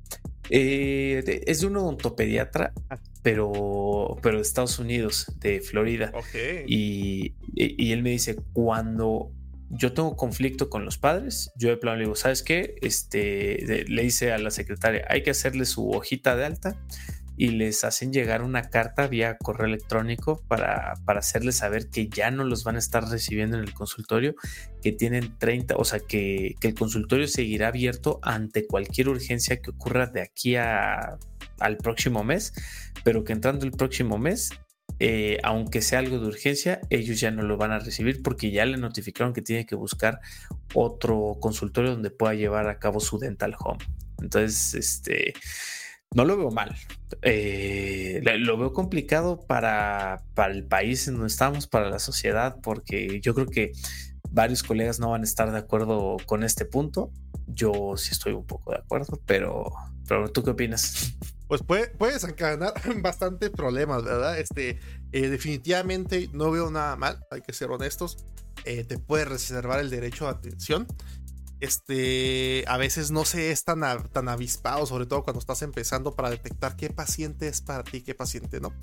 [0.54, 2.98] Eh, es de un odontopediatra, ah.
[3.22, 6.12] pero, pero de Estados Unidos, de Florida.
[6.68, 9.32] Y, y, él me dice, cuando
[9.72, 12.76] yo tengo conflicto con los padres, yo de plano le digo, ¿sabes qué?
[12.82, 16.78] Este, le dice a la secretaria, hay que hacerle su hojita de alta
[17.38, 22.30] y les hacen llegar una carta vía correo electrónico para, para hacerles saber que ya
[22.30, 24.36] no los van a estar recibiendo en el consultorio,
[24.82, 29.72] que tienen 30, o sea, que, que el consultorio seguirá abierto ante cualquier urgencia que
[29.72, 31.18] ocurra de aquí a,
[31.60, 32.54] al próximo mes,
[33.04, 34.52] pero que entrando el próximo mes
[35.04, 38.68] eh, aunque sea algo de urgencia, ellos ya no lo van a recibir porque ya
[38.68, 40.20] le notificaron que tiene que buscar
[40.76, 43.84] otro consultorio donde pueda llevar a cabo su dental home.
[44.22, 45.34] Entonces, este,
[46.14, 46.76] no lo veo mal.
[47.24, 53.22] Eh, lo veo complicado para, para el país en donde estamos, para la sociedad, porque
[53.22, 53.72] yo creo que
[54.30, 57.12] varios colegas no van a estar de acuerdo con este punto.
[57.48, 59.72] Yo sí estoy un poco de acuerdo, pero,
[60.08, 61.18] pero ¿tú qué opinas?
[61.52, 64.40] Pues puede, puede desencadenar bastante problemas, ¿verdad?
[64.40, 64.80] Este,
[65.12, 68.24] eh, definitivamente no veo nada mal, hay que ser honestos.
[68.64, 70.88] Eh, te puede reservar el derecho a atención.
[71.60, 73.82] Este, a veces no se es tan,
[74.14, 78.16] tan avispado, sobre todo cuando estás empezando para detectar qué paciente es para ti, qué
[78.16, 78.74] paciente no.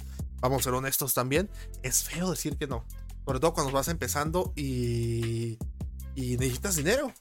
[0.40, 1.48] Vamos a ser honestos también.
[1.82, 2.84] Es feo decir que no.
[3.24, 5.56] Sobre todo cuando vas empezando y,
[6.14, 7.14] y necesitas dinero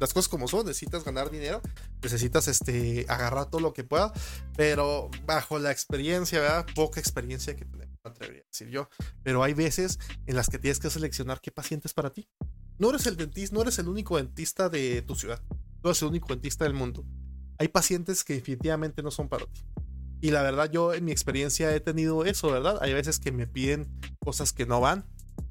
[0.00, 1.60] las cosas como son, necesitas ganar dinero,
[2.02, 4.12] necesitas este, agarrar todo lo que pueda,
[4.56, 6.66] pero bajo la experiencia, ¿verdad?
[6.74, 8.88] Poca experiencia que tenemos, atrevería a decir yo,
[9.22, 12.28] pero hay veces en las que tienes que seleccionar qué paciente es para ti.
[12.78, 15.40] No eres el dentista, no eres el único dentista de tu ciudad,
[15.82, 17.04] no eres el único dentista del mundo.
[17.58, 19.64] Hay pacientes que definitivamente no son para ti.
[20.20, 22.78] Y la verdad, yo en mi experiencia he tenido eso, ¿verdad?
[22.80, 25.04] Hay veces que me piden cosas que no van,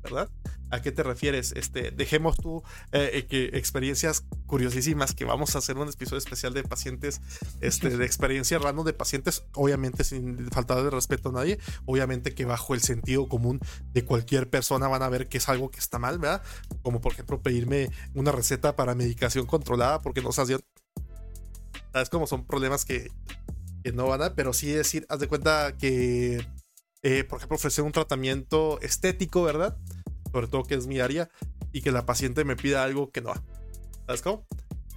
[0.03, 0.29] ¿verdad?
[0.69, 1.53] ¿A qué te refieres?
[1.53, 6.53] Este, dejemos tú eh, eh, que experiencias curiosísimas que vamos a hacer un episodio especial
[6.53, 7.21] de pacientes,
[7.61, 12.45] este, de experiencia random de pacientes, obviamente sin faltar de respeto a nadie, obviamente que
[12.45, 13.59] bajo el sentido común
[13.93, 16.43] de cualquier persona van a ver que es algo que está mal, ¿verdad?
[16.81, 20.59] Como por ejemplo pedirme una receta para medicación controlada porque no sabes
[21.93, 23.11] ¿Sabes cómo son problemas que
[23.83, 26.47] que no van a, pero sí decir, haz de cuenta que,
[27.03, 29.77] eh, por ejemplo, ofrecer un tratamiento estético, ¿verdad?
[30.31, 31.29] Sobre todo que es mi área,
[31.71, 33.33] y que la paciente me pida algo que no.
[34.07, 34.47] ¿Sabes cómo?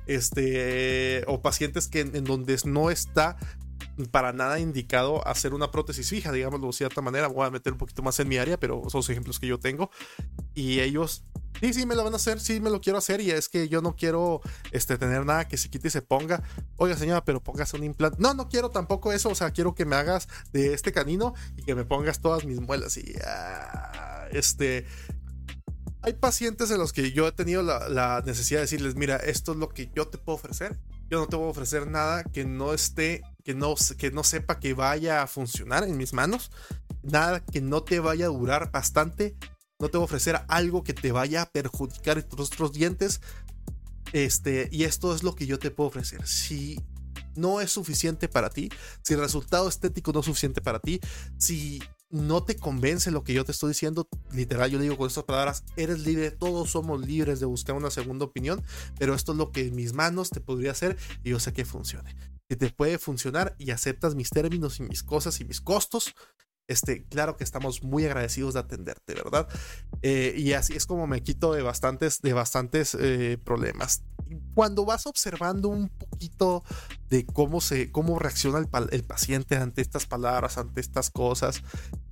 [0.07, 3.37] Este, o pacientes que en donde no está
[4.11, 7.29] para nada indicado hacer una prótesis fija, digámoslo de cierta manera.
[7.29, 9.59] Voy a meter un poquito más en mi área, pero son los ejemplos que yo
[9.59, 9.91] tengo.
[10.55, 11.25] Y ellos,
[11.61, 13.21] sí, sí, me lo van a hacer, sí, me lo quiero hacer.
[13.21, 14.41] Y es que yo no quiero
[14.73, 16.43] este, tener nada que se quite y se ponga.
[16.77, 18.19] Oiga, señora, pero póngase un implante.
[18.21, 19.31] No, no quiero tampoco eso.
[19.31, 22.61] O sea, quiero que me hagas de este canino y que me pongas todas mis
[22.61, 22.97] muelas.
[22.97, 24.87] Y ah, este,
[26.07, 29.59] hay pacientes en los que yo he tenido la, necesidad de decirles, mira, esto es
[29.59, 30.79] lo que yo te puedo ofrecer.
[31.11, 34.59] Yo no te voy a ofrecer nada que no esté que no, que no sepa
[34.59, 36.51] que vaya a funcionar en mis manos,
[37.05, 39.37] nada que no te vaya a durar bastante,
[39.79, 43.21] no te voy a ofrecer algo que te vaya a perjudicar en tus otros dientes.
[44.13, 46.27] Este, y esto es lo que yo te puedo ofrecer.
[46.27, 46.81] Si
[47.37, 48.69] no es suficiente para ti,
[49.05, 50.99] si el resultado estético no es suficiente para ti,
[51.39, 51.81] si
[52.11, 55.63] no te convence lo que yo te estoy diciendo, literal, yo digo con estas palabras,
[55.77, 58.61] eres libre, todos somos libres de buscar una segunda opinión,
[58.99, 61.65] pero esto es lo que en mis manos te podría hacer y yo sé que
[61.65, 66.15] funcione que te puede funcionar y aceptas mis términos y mis cosas y mis costos,
[66.68, 69.48] este, claro que estamos muy agradecidos de atenderte, ¿verdad?
[70.02, 74.02] Eh, y así es como me quito de bastantes, de bastantes eh, problemas.
[74.55, 76.64] Cuando vas observando un poquito
[77.09, 81.62] de cómo se, cómo reacciona el, paciente ante estas palabras, ante estas cosas,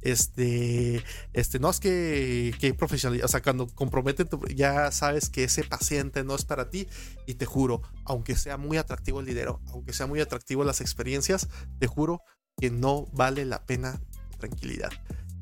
[0.01, 5.65] este, este, no es que, que profesionalidad, o sea, cuando compromete, ya sabes que ese
[5.65, 6.87] paciente no es para ti
[7.27, 11.49] y te juro, aunque sea muy atractivo el dinero, aunque sea muy atractivo las experiencias,
[11.81, 12.21] te juro
[12.61, 14.01] que no vale la pena
[14.47, 14.91] tranquilidad.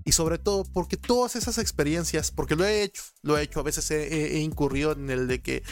[0.04, 3.62] Y sobre todo porque todas esas experiencias, porque lo he hecho, lo he hecho, a
[3.62, 5.62] veces he, incurrido en el de que,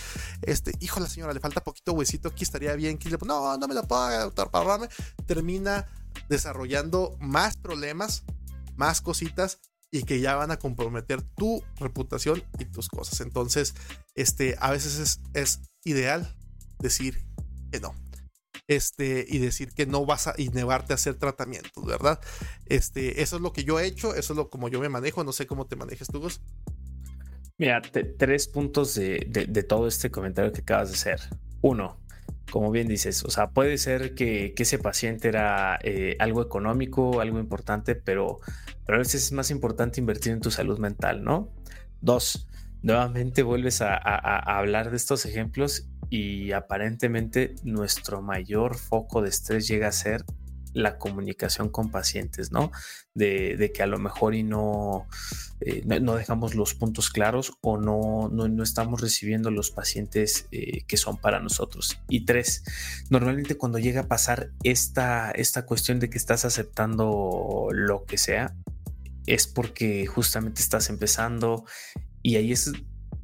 [0.43, 3.75] este, hijo la señora, le falta poquito huesito, aquí estaría bien, que no, no me
[3.75, 4.88] lo puedo para
[5.27, 5.88] termina
[6.29, 8.23] desarrollando más problemas,
[8.77, 9.59] más cositas
[9.90, 13.21] y que ya van a comprometer tu reputación y tus cosas.
[13.21, 13.75] Entonces,
[14.14, 16.37] este, a veces es, es ideal
[16.79, 17.27] decir
[17.73, 17.95] que no
[18.71, 22.21] este, y decir que no vas a y negarte a hacer tratamientos, ¿verdad?
[22.67, 25.25] Este, eso es lo que yo he hecho, eso es lo como yo me manejo,
[25.25, 26.23] no sé cómo te manejes tú.
[27.59, 31.21] Mira, tres puntos de, de, todo este comentario que acabas de hacer.
[31.63, 31.99] Uno,
[32.53, 37.21] como bien dices, o sea, puede ser que, que ese paciente era eh, algo económico,
[37.21, 38.39] algo importante, pero,
[38.87, 41.53] pero a veces es más importante invertir en tu salud mental, ¿no?
[42.01, 42.47] Dos,
[42.83, 49.88] nuevamente vuelves a hablar de estos ejemplos y aparentemente nuestro mayor foco de estrés llega
[49.88, 50.25] a ser
[50.73, 52.70] la comunicación con pacientes, ¿no?
[53.14, 55.07] De, que a lo mejor y no,
[55.61, 60.96] eh, no, dejamos los puntos claros o no, no, estamos recibiendo los pacientes eh, que
[60.96, 62.01] son para nosotros.
[62.09, 62.64] Y tres,
[63.09, 68.55] normalmente cuando llega a pasar esta, esta cuestión de que estás aceptando lo que sea,
[69.27, 71.64] es porque justamente estás empezando
[72.23, 72.73] y ahí es,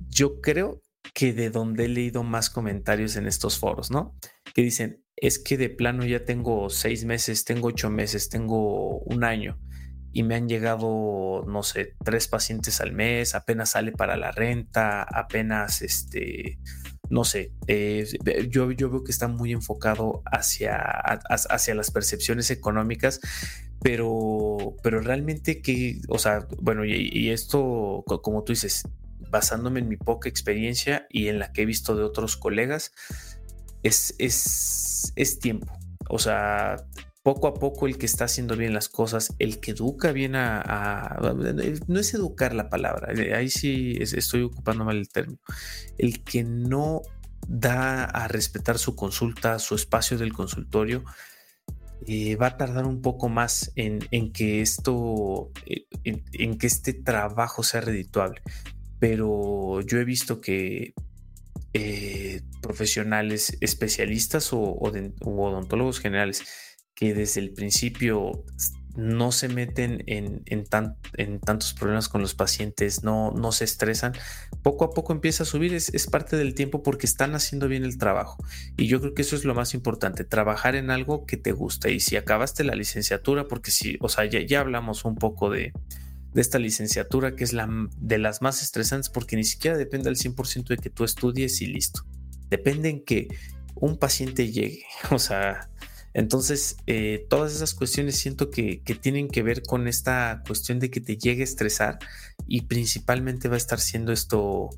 [0.08, 0.82] yo creo
[1.14, 4.14] que de donde he leído más comentarios en estos foros, ¿no?
[4.54, 9.24] Que dicen, es que de plano ya tengo seis meses, tengo ocho meses, tengo un
[9.24, 9.58] año
[10.12, 15.02] y me han llegado, no sé, tres pacientes al mes, apenas sale para la renta,
[15.02, 16.58] apenas, este,
[17.10, 18.06] no sé, eh,
[18.48, 23.20] yo, yo veo que está muy enfocado hacia, hacia las percepciones económicas,
[23.82, 28.84] pero, pero realmente que, o sea, bueno, y, y esto, como tú dices,
[29.30, 32.92] basándome en mi poca experiencia y en la que he visto de otros colegas,
[33.82, 35.72] es, es, es tiempo.
[36.08, 36.76] O sea,
[37.26, 41.18] poco a poco el que está haciendo bien las cosas, el que educa bien a,
[41.88, 45.40] no es educar la palabra, eh, ahí sí estoy ocupando mal el término,
[45.98, 47.02] el que no
[47.48, 51.02] da a respetar su consulta, su espacio del consultorio,
[52.06, 53.98] eh, va a tardar un poco más en,
[54.32, 58.40] que esto, eh, en, que este trabajo sea redituable
[58.98, 60.94] pero yo he visto que
[61.74, 66.42] eh, profesionales especialistas o, odontólogos generales
[66.94, 68.44] que desde el principio
[68.96, 74.14] no se meten en, tantos problemas con los pacientes, no, no se estresan,
[74.62, 77.98] poco a poco empieza a subir, es, parte del tiempo porque están haciendo bien el
[77.98, 78.42] trabajo.
[78.78, 81.90] Y yo creo que eso es lo más importante, trabajar en algo que te gusta.
[81.90, 85.74] Y si acabaste la licenciatura, porque si, o sea, ya hablamos un poco de,
[86.36, 90.16] de esta licenciatura, que es la de las más estresantes porque ni siquiera depende al
[90.16, 92.02] 100% de que tú estudies y listo.
[92.50, 93.28] Depende en que
[93.74, 94.84] un paciente llegue.
[95.10, 95.70] O sea,
[96.16, 101.02] entonces eh, todas esas cuestiones siento que, tienen que ver con esta cuestión de que
[101.02, 101.98] te llegue a estresar
[102.46, 104.70] y principalmente va a estar siendo esto,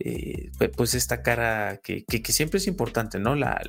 [0.00, 3.36] eh, pues esta cara que, siempre es importante, ¿no?
[3.36, 3.62] La,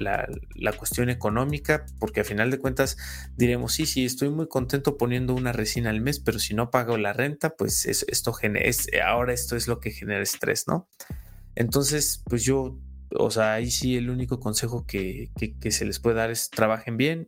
[0.75, 2.97] cuestión económica, porque a final de cuentas
[3.37, 6.97] diremos, sí, sí, estoy muy contento poniendo una resina al mes, pero si no pago
[6.97, 8.67] la renta, pues esto genera,
[9.05, 10.89] ahora esto es lo que genera estrés, ¿no?
[11.53, 12.79] Entonces, pues yo,
[13.17, 15.31] o sea, ahí sí el único consejo que,
[15.69, 17.27] se les puede dar es trabajen bien,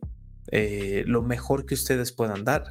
[0.52, 2.70] eh, lo mejor que ustedes puedan dar,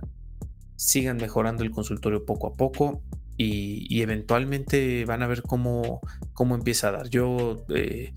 [0.75, 3.03] sigan mejorando el consultorio poco a poco
[3.37, 6.01] y, eventualmente van a ver cómo,
[6.33, 7.09] cómo empieza a dar.
[7.09, 8.13] Yo, eh,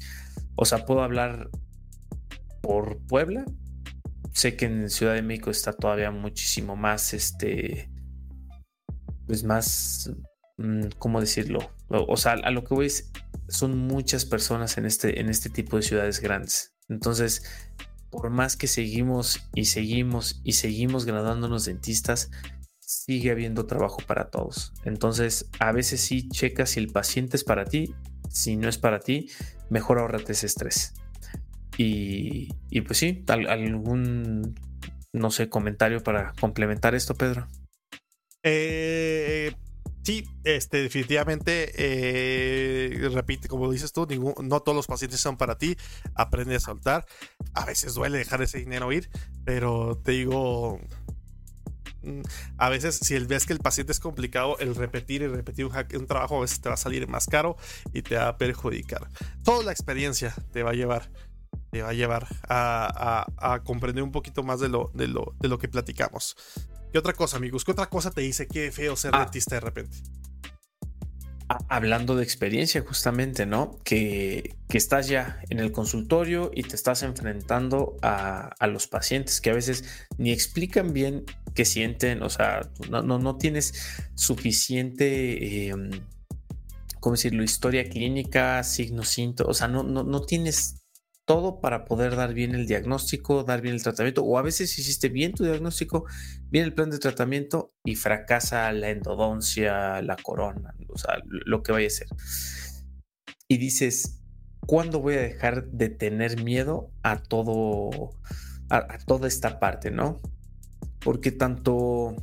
[0.55, 1.51] o sea, puedo hablar
[2.63, 3.45] por Puebla.
[4.33, 7.91] Sé que en Ciudad de México está todavía muchísimo más, este,
[9.27, 10.13] pues más,
[10.59, 11.59] mm, ¿cómo decirlo?
[11.89, 13.11] O, sea, a lo que voy es,
[13.49, 16.75] son muchas personas en este, en este tipo de ciudades grandes.
[16.89, 17.45] Entonces,
[18.11, 22.31] por más que seguimos y seguimos y seguimos graduándonos dentistas,
[22.81, 24.73] sigue habiendo trabajo para todos.
[24.85, 27.95] Entonces, a veces sí checa si el paciente es para ti,
[28.31, 29.31] si no es para ti,
[29.69, 30.95] mejor ahorrate ese estrés.
[31.77, 32.49] Y,
[32.87, 34.59] pues sí, algún,
[35.13, 37.47] no sé, comentario para complementar esto, Pedro.
[38.43, 39.53] Eh,
[40.03, 44.07] sí, este, definitivamente, eh, repite, como dices tú,
[44.43, 45.77] no todos los pacientes son para ti.
[46.15, 47.07] Aprende a soltar.
[47.55, 49.11] A veces duele dejar ese dinero ir,
[49.45, 50.81] pero te digo,
[52.03, 52.21] mm,
[52.59, 56.39] a veces si ves que el paciente es complicado, el repetir y repetir un, trabajo
[56.39, 57.57] a veces te va a salir más caro
[57.93, 59.09] y te va a perjudicar.
[59.45, 61.11] Toda la experiencia te va a llevar,
[61.71, 65.59] te va a llevar a, comprender un poquito más de lo, de lo, de lo
[65.59, 66.37] que platicamos.
[66.93, 67.65] ¿Qué otra cosa, amigos?
[67.65, 69.21] ¿Qué otra cosa te dice qué feo ser ah.
[69.21, 69.99] dentista de repente?
[71.69, 73.79] Hablando de experiencia, justamente, ¿no?
[73.83, 79.55] Que, estás ya en el consultorio y te estás enfrentando a, los pacientes que a
[79.55, 79.85] veces
[80.19, 85.91] ni explican bien qué sienten, o sea, no, no, tienes suficiente, em,
[87.01, 87.43] ¿cómo decirlo?
[87.43, 90.83] Historia clínica, signos, síntomas, o sea, no, no, no tienes
[91.29, 95.11] todo para poder dar bien el diagnóstico, dar bien el tratamiento, o a veces hiciste
[95.11, 96.07] bien tu diagnóstico,
[96.51, 101.73] bien el plan de tratamiento y fracasa la endodoncia, la corona, o sea, lo que
[101.73, 102.09] vaya a ser.
[103.47, 104.23] Y dices,
[104.61, 108.11] ¿cuándo voy a dejar de tener miedo a todo,
[108.71, 110.23] a, toda esta parte, no?
[110.99, 112.17] Porque tanto,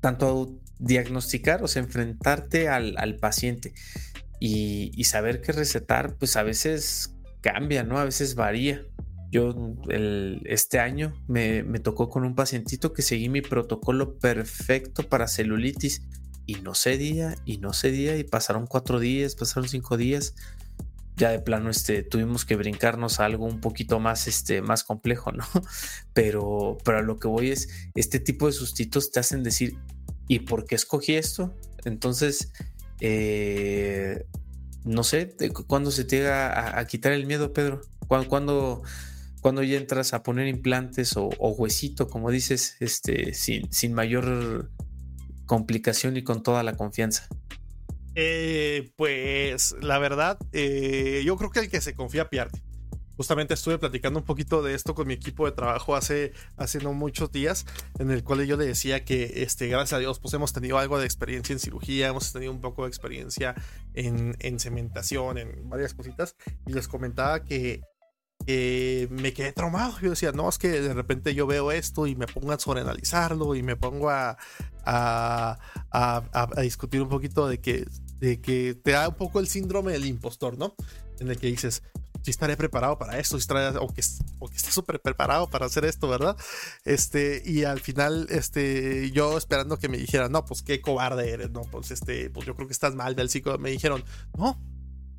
[0.00, 3.74] tanto diagnosticar, o sea, enfrentarte al, paciente
[4.38, 7.11] y, y saber qué recetar, pues a veces
[7.42, 7.98] cambia, ¿no?
[7.98, 8.86] A veces varía.
[9.30, 9.54] Yo
[10.44, 16.02] este año me, tocó con un pacientito que seguí mi protocolo perfecto para celulitis
[16.46, 20.34] y no cedía y no cedía y pasaron cuatro días, pasaron cinco días.
[21.16, 25.32] Ya de plano este, tuvimos que brincarnos a algo un poquito más, este, más complejo,
[25.32, 25.44] ¿no?
[26.14, 29.78] Pero, pero a lo que voy es, este tipo de sustitos te hacen decir,
[30.28, 31.54] ¿y por qué escogí esto?
[31.84, 32.52] Entonces,
[33.00, 34.26] eh,
[34.84, 35.34] no sé,
[35.66, 37.82] ¿cuándo se te llega a, quitar el miedo, Pedro?
[38.08, 38.82] ¿Cuándo,
[39.40, 44.70] cuando ya entras a poner implantes o, huesito, como dices, este, sin, sin mayor
[45.46, 47.28] complicación y con toda la confianza?
[48.14, 52.60] Eh, pues la verdad, eh, yo creo que el que se confía pierde.
[53.22, 57.30] Justamente estuve platicando un poquito de esto con mi equipo de trabajo hace, hace muchos
[57.30, 57.66] días,
[58.00, 60.98] en el cual yo le decía que, este, gracias a Dios, pues hemos tenido algo
[60.98, 63.54] de experiencia en cirugía, hemos tenido un poco de experiencia
[63.94, 66.34] en, en cementación, en varias cositas,
[66.66, 67.82] y les comentaba que,
[68.44, 70.00] me quedé traumado.
[70.00, 73.54] Yo decía, no, es que de repente yo veo esto y me pongo a sobreanalizarlo
[73.54, 74.36] y me pongo a,
[74.84, 75.58] a,
[75.92, 77.86] a, a discutir un poquito de que,
[78.18, 80.74] de que te da un poco el síndrome del impostor, ¿no?
[81.20, 81.84] En el que dices,
[82.22, 86.08] si estaré preparado para esto, si estaré, o que, esté súper preparado para hacer esto,
[86.08, 86.36] ¿verdad?
[86.84, 91.50] Este, y al final, este, yo esperando que me dijeran, no, pues qué cobarde eres,
[91.50, 94.04] no, pues este, pues yo creo que estás mal del psico, me dijeron,
[94.36, 94.58] no,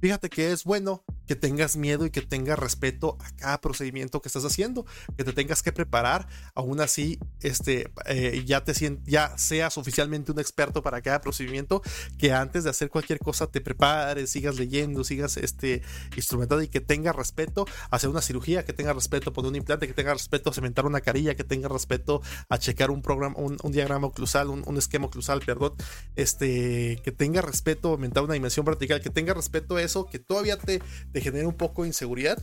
[0.04, 4.28] fíjate que es bueno que tengas miedo y que tengas respeto a cada procedimiento que
[4.28, 4.86] estás haciendo,
[5.18, 8.74] que te tengas que preparar, aún así, este, eh, ya te
[9.06, 11.82] ya seas oficialmente un experto para cada procedimiento,
[12.18, 15.84] que antes de hacer cualquier cosa te prepares, sigas leyendo, sigas este,
[16.18, 19.56] instrumentado y que tengas respeto a hacer una cirugía, que tengas respeto a poner un
[19.56, 23.36] implante, que tengas respeto a cementar una carilla, que tengas respeto a checar un programa,
[23.38, 25.76] un, diagrama oclusal, un, esquema oclusal, perdón,
[26.18, 30.19] este, que tengas respeto a aumentar una dimensión vertical, que tengas respeto a eso que
[30.19, 32.41] todavía te, te genera un poco de inseguridad,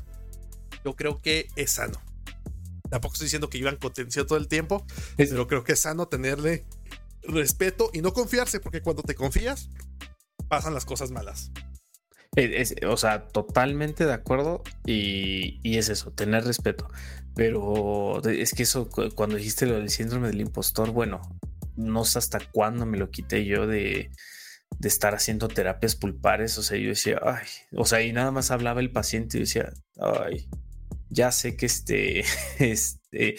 [0.84, 2.00] yo creo que es sano.
[2.88, 4.84] Tampoco estoy diciendo que iban con tensión todo el tiempo,
[5.16, 6.64] pero creo que es sano tenerle
[7.22, 9.68] respeto y no confiarse, porque cuando te confías,
[10.48, 11.50] pasan las cosas malas.
[12.88, 16.88] o sea, totalmente de acuerdo y, y, es eso, tener respeto.
[17.34, 21.20] Pero es que eso, cuando dijiste lo del síndrome del impostor, bueno,
[21.76, 24.10] no sé hasta cuándo me lo quité yo de,
[24.78, 28.50] de estar haciendo terapias pulpares, o sea, yo decía, ay, o sea, y nada más
[28.50, 30.48] hablaba el paciente y decía, ay,
[31.10, 32.20] ya sé que este,
[32.58, 33.36] este,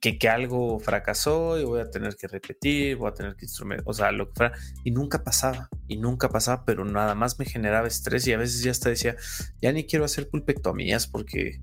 [0.00, 3.84] que, que, algo fracasó y voy a tener que repetir, voy a tener que instrumentar,
[3.86, 7.44] o sea, lo que fuera, y nunca pasaba, y nunca pasaba, pero nada más me
[7.44, 9.16] generaba estrés y a veces ya hasta decía,
[9.60, 11.60] ya ni quiero hacer pulpectomías porque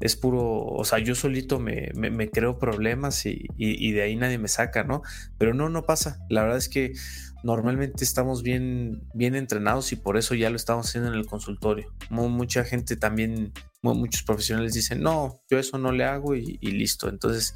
[0.00, 4.38] es puro, o sea, yo solito me, me, creo problemas y, y, de ahí nadie
[4.38, 5.02] me saca, ¿no?
[5.36, 6.94] Pero no, no pasa, la verdad es que
[7.42, 11.92] normalmente estamos bien, bien entrenados y por eso ya lo estamos haciendo en el consultorio.
[12.10, 17.08] Mucha gente también, muchos profesionales dicen, no, yo eso no le hago y, listo.
[17.08, 17.54] Entonces,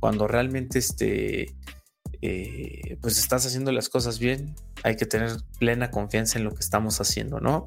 [0.00, 1.54] cuando realmente este,
[2.20, 6.60] eh, pues estás haciendo las cosas bien, hay que tener plena confianza en lo que
[6.60, 7.64] estamos haciendo, ¿no?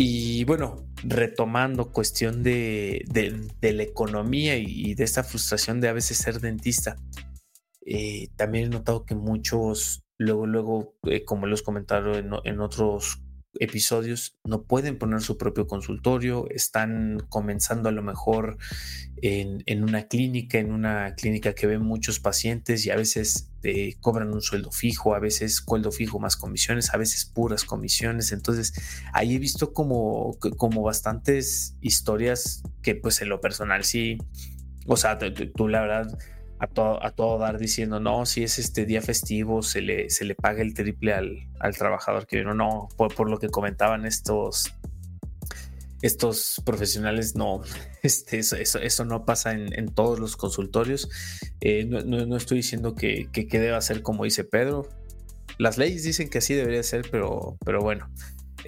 [0.00, 6.18] Y bueno, retomando cuestión de, de, la economía y, de esta frustración de a veces
[6.18, 6.94] ser dentista,
[7.84, 13.22] eh, también he notado que muchos Luego, luego, eh, como los comentaron en, otros
[13.60, 18.58] episodios, no pueden poner su propio consultorio, están comenzando a lo mejor
[19.22, 24.34] en, una clínica, en una clínica que ve muchos pacientes y a veces eh, cobran
[24.34, 28.32] un sueldo fijo, a veces sueldo fijo más comisiones, a veces puras comisiones.
[28.32, 28.74] Entonces,
[29.12, 34.18] ahí he visto como, como bastantes historias que pues en lo personal sí,
[34.86, 35.16] o sea,
[35.54, 36.18] tú la verdad
[36.58, 40.24] a todo, a todo dar diciendo, no, si es este día festivo, se le, se
[40.24, 42.54] le paga el triple al, al trabajador que vino.
[42.54, 44.74] No, por, por, lo que comentaban estos,
[46.02, 47.62] estos profesionales, no,
[48.02, 51.08] este, eso, eso, no pasa en, en, todos los consultorios.
[51.60, 54.88] Eh, no, no, estoy diciendo que, que, que deba ser como dice Pedro.
[55.58, 58.08] Las leyes dicen que así debería ser, pero, pero bueno,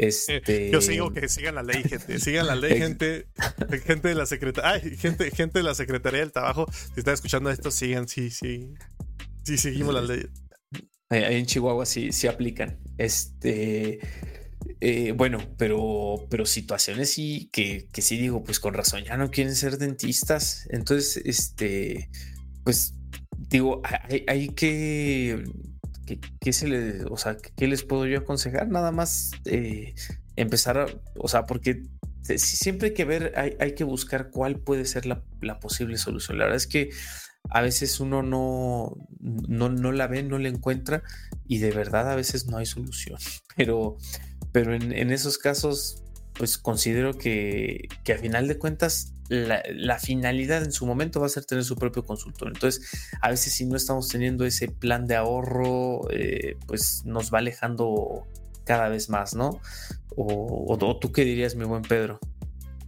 [0.06, 0.70] este...
[0.70, 2.18] Yo sigo que sigan la ley, gente.
[2.18, 3.26] Sigan la ley, gente.
[3.84, 4.96] Gente de la secretaría.
[4.96, 6.66] gente, gente de la Secretaría del Trabajo.
[6.72, 8.72] Si están escuchando esto, sigan, sí, sí.
[9.44, 10.26] Sí, seguimos la ley.
[11.10, 12.78] Ahí en Chihuahua sí, sí aplican.
[12.96, 14.00] Este.
[14.80, 19.30] Eh, bueno, pero, pero situaciones sí que, que sí digo, pues con razón, ya no
[19.30, 20.66] quieren ser dentistas.
[20.70, 22.08] Entonces, este,
[22.64, 22.94] pues
[23.36, 25.44] digo, hay, hay que
[26.40, 28.68] ¿qué, se le, o sea, ¿qué les puedo yo aconsejar?
[28.68, 29.94] Nada más eh,
[30.36, 30.86] empezar, a,
[31.16, 31.82] o sea, porque
[32.22, 35.22] siempre hay que ver, hay, que buscar cuál puede ser la,
[35.60, 36.38] posible solución.
[36.38, 36.90] La verdad es que
[37.50, 41.02] a veces uno no, no, la ve, no la encuentra
[41.46, 43.18] y de verdad a veces no hay solución.
[43.56, 43.98] Pero,
[44.52, 46.02] pero en, en esos casos,
[46.34, 51.28] pues considero que, que a final de cuentas la, finalidad en su momento va a
[51.28, 52.52] ser tener su propio consultorio.
[52.52, 57.38] Entonces, a veces si no estamos teniendo ese plan de ahorro, eh, pues nos va
[57.38, 58.26] alejando
[58.64, 59.60] cada vez más, ¿no?
[60.16, 62.18] O, tú qué dirías, mi buen Pedro.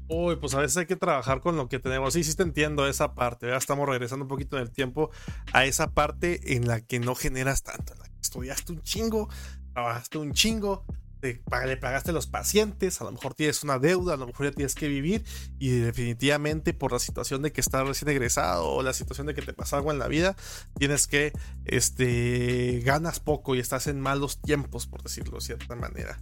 [0.09, 2.14] Uy, pues a veces hay que trabajar con lo que tenemos.
[2.14, 3.47] Sí, sí te entiendo esa parte.
[3.47, 5.11] Ya estamos regresando un poquito en el tiempo
[5.53, 9.28] a esa parte en la que no generas tanto, en la que estudiaste un chingo,
[9.72, 10.84] trabajaste un chingo,
[11.22, 14.52] le pagaste a los pacientes, a lo mejor tienes una deuda, a lo mejor ya
[14.52, 15.24] tienes que vivir
[15.58, 19.42] y definitivamente por la situación de que estás recién egresado o la situación de que
[19.42, 20.36] te pasa algo en la vida,
[20.76, 21.32] tienes que,
[21.64, 26.18] este, ganas poco y estás en malos tiempos, por decirlo de cierta manera.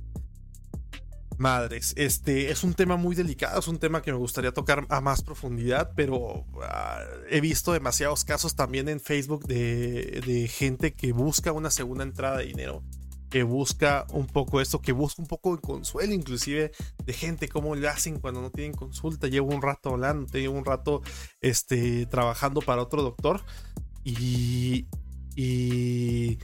[1.39, 5.01] Madres, este es un tema muy delicado, es un tema que me gustaría tocar a
[5.01, 11.13] más profundidad, pero ah, he visto demasiados casos también en Facebook de, de gente que
[11.13, 12.83] busca una segunda entrada de dinero
[13.31, 16.73] que busca un poco esto, que busca un poco de consuelo, inclusive
[17.05, 19.29] de gente, cómo le hacen cuando no tienen consulta.
[19.29, 21.01] Llevo un rato hablando, llevo un rato
[21.41, 23.41] este, trabajando para otro doctor
[24.03, 24.89] y,
[25.37, 26.39] y,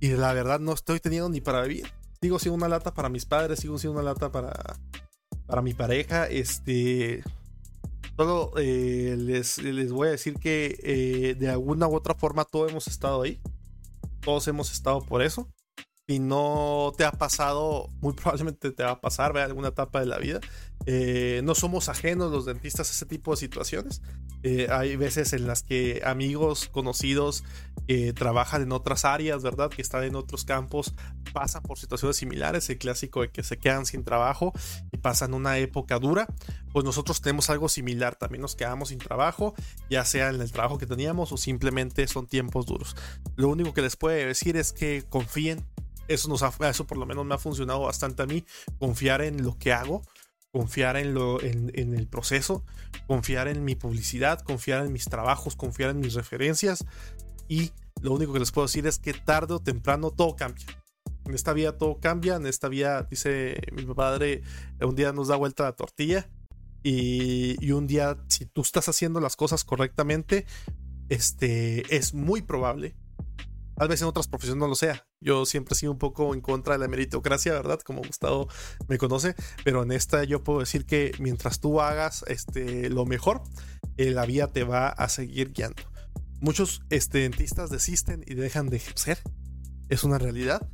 [0.00, 1.86] y la verdad no estoy teniendo ni para vivir.
[2.20, 4.52] Sigo siendo una lata para mis padres, sigo siendo una lata para,
[5.46, 6.26] para mi pareja.
[6.26, 7.22] Este,
[8.16, 12.72] solo eh, les, les, voy a decir que eh, de alguna u otra forma todos
[12.72, 13.40] hemos estado ahí.
[14.20, 15.48] Todos hemos estado por eso
[16.06, 20.06] y no te ha pasado, muy probablemente te va a pasar, ve alguna etapa de
[20.06, 20.40] la vida.
[20.86, 24.02] Eh, no somos ajenos los dentistas a ese tipo de situaciones.
[24.42, 27.42] Eh, hay veces en las que amigos conocidos
[27.88, 29.70] que trabajan en otras áreas, ¿verdad?
[29.70, 30.92] Que están en otros campos,
[31.32, 32.68] pasan por situaciones similares.
[32.68, 34.52] El clásico de que se quedan sin trabajo
[34.92, 36.26] y pasan una época dura.
[36.74, 38.16] Pues nosotros tenemos algo similar.
[38.16, 39.54] También nos quedamos sin trabajo,
[39.88, 42.94] ya sea en el trabajo que teníamos o simplemente son tiempos duros.
[43.36, 45.64] Lo único que les puedo decir es que confíen
[46.08, 48.44] eso, nos eso por lo menos me ha funcionado bastante a mí,
[48.78, 50.02] confiar en lo que hago,
[50.52, 52.64] confiar en, lo, en, el proceso,
[53.06, 56.84] confiar en mi publicidad, confiar en mis trabajos, confiar en mis referencias
[57.48, 60.66] y lo único que les puedo decir es que tarde o temprano todo cambia.
[61.24, 64.42] En esta vida todo cambia, en esta vida, dice mi padre,
[64.80, 66.28] un día nos da vuelta la tortilla
[66.82, 70.44] y, y un día, si tú estás haciendo las cosas correctamente,
[71.08, 72.94] este, es muy probable
[73.76, 75.06] Tal vez en otras profesiones no lo sea.
[75.20, 77.80] Yo siempre he sido un poco en contra de la meritocracia, ¿verdad?
[77.80, 78.48] Como Gustavo
[78.88, 83.42] me conoce, pero en esta yo puedo decir que mientras tú hagas este, lo mejor,
[83.96, 85.82] eh, la vida te va a seguir guiando.
[86.40, 89.18] Muchos este, dentistas desisten y dejan de ejercer.
[89.88, 90.68] Es una realidad.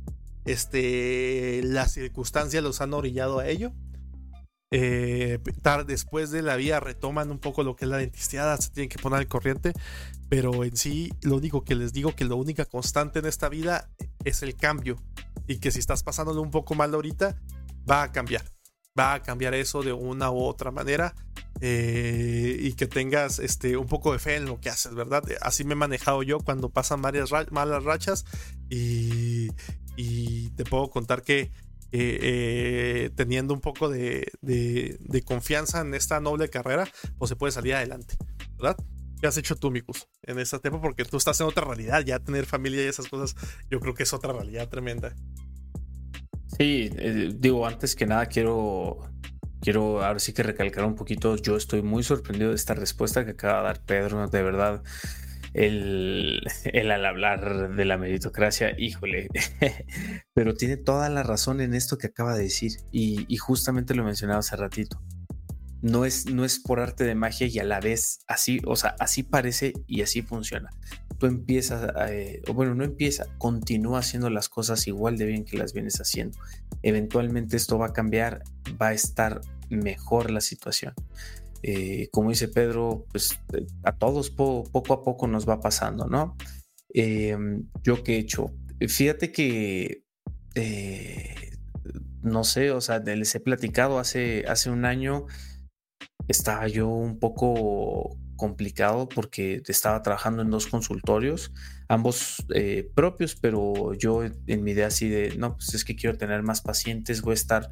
[0.45, 3.71] Este, las circunstancias los han orillado a ello.
[4.73, 5.37] Eh,
[5.85, 8.99] después de la vida retoman un poco lo que es la dentisteada, se tienen que
[8.99, 9.73] poner al corriente,
[10.29, 13.89] pero en sí lo único que les digo que la única constante en esta vida
[14.23, 14.95] es el cambio
[15.45, 17.35] y que si estás pasándolo un poco mal ahorita,
[17.89, 18.43] va a cambiar,
[18.97, 21.15] va a cambiar eso de una u otra manera
[21.59, 25.23] eh, y que tengas este, un poco de fe en lo que haces, ¿verdad?
[25.41, 28.23] Así me he manejado yo cuando pasan varias malas rachas
[28.69, 29.49] y,
[29.97, 31.51] y te puedo contar que
[31.91, 34.31] eh, teniendo un poco de,
[35.25, 36.87] confianza en esta noble carrera,
[37.17, 38.15] pues se puede salir adelante,
[38.57, 38.77] ¿verdad?
[39.19, 40.81] ¿Qué has hecho tú, Mikus, en ese tiempo?
[40.81, 43.35] Porque tú estás en otra realidad, ya tener familia y esas cosas,
[43.69, 45.13] yo creo que es otra realidad tremenda.
[46.57, 48.99] Sí, eh, digo, antes que nada quiero,
[49.61, 53.31] quiero ahora sí que recalcar un poquito, yo estoy muy sorprendido de esta respuesta que
[53.31, 54.83] acaba de dar Pedro, de verdad
[55.53, 56.41] el,
[56.73, 59.27] al hablar de la meritocracia, híjole,
[60.33, 64.39] pero tiene toda la razón en esto que acaba de decir y, justamente lo mencionaba
[64.39, 65.01] hace ratito.
[65.81, 68.95] No es, no es por arte de magia y a la vez así, o sea,
[68.99, 70.69] así parece y así funciona.
[71.17, 75.73] Tú empiezas, eh, bueno, no empieza, continúa haciendo las cosas igual de bien que las
[75.73, 76.37] vienes haciendo.
[76.83, 78.43] Eventualmente esto va a cambiar,
[78.79, 80.93] va a estar mejor la situación.
[81.63, 86.35] Eh, como dice Pedro, pues eh, a todos poco a poco nos va pasando, ¿no?
[86.93, 88.51] Em, yo que he hecho,
[88.87, 90.03] fíjate que,
[90.55, 91.51] eh,
[92.21, 95.25] no sé, o sea, les he platicado hace, hace un año,
[96.27, 101.53] estaba yo un poco complicado porque estaba trabajando en dos consultorios,
[101.87, 102.43] ambos
[102.95, 106.61] propios, pero yo en mi idea así de, no, pues es que quiero tener más
[106.61, 107.71] pacientes, voy a estar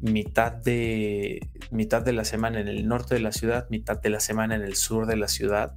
[0.00, 4.20] mitad de, mitad de la semana en el norte de la ciudad, mitad de la
[4.20, 5.74] semana en el sur de la ciudad.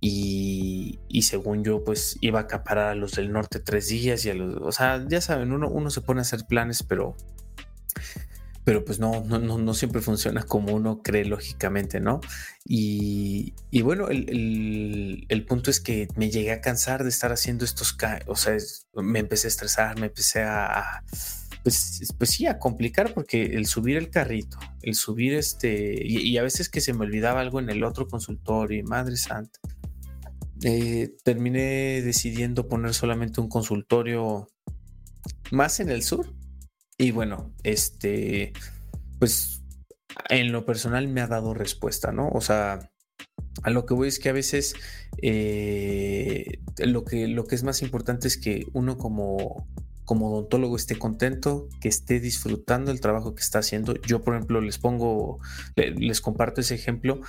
[0.00, 4.34] Y, según yo, pues iba a acaparar a los del norte tres días y a
[4.34, 7.16] los, o sea, ya saben, uno, uno se pone a hacer planes, pero,
[8.62, 12.20] pero pues no, no, no, siempre funciona como uno cree lógicamente, ¿no?
[12.64, 17.96] Y, bueno, el, el, punto es que me llegué a cansar de estar haciendo estos,
[18.26, 18.56] o sea,
[18.94, 21.02] me empecé a estresar, me empecé a
[21.66, 26.44] pues, pues sí, a complicar porque el subir el carrito, el subir este, y, a
[26.44, 29.58] veces que se me olvidaba algo en el otro consultorio, y madre santa,
[30.62, 34.46] eh, terminé decidiendo poner solamente un consultorio
[35.50, 36.32] más en el sur.
[36.98, 38.52] Y bueno, este,
[39.18, 39.64] pues
[40.28, 42.28] en lo personal me ha dado respuesta, ¿no?
[42.28, 42.92] O sea,
[43.64, 44.74] a lo que voy es que a veces
[45.20, 49.66] eh, lo, que, lo que es más importante es que uno como
[50.06, 54.00] como odontólogo esté contento, que esté disfrutando el trabajo que está haciendo.
[54.02, 55.40] Yo, por ejemplo, les pongo,
[55.76, 57.20] les comparto ese ejemplo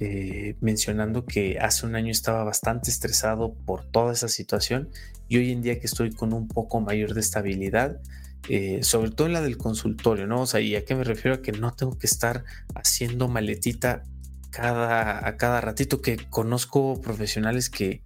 [0.00, 4.90] eh, mencionando que hace un año estaba bastante estresado por toda esa situación
[5.28, 8.00] y hoy en día que estoy con un poco mayor de estabilidad,
[8.48, 10.42] eh, sobre todo en la del consultorio, ¿no?
[10.42, 11.36] O sea, ¿y a qué me refiero?
[11.36, 12.44] A que no tengo que estar
[12.74, 14.04] haciendo maletita
[14.50, 18.02] cada, a cada ratito, que conozco profesionales que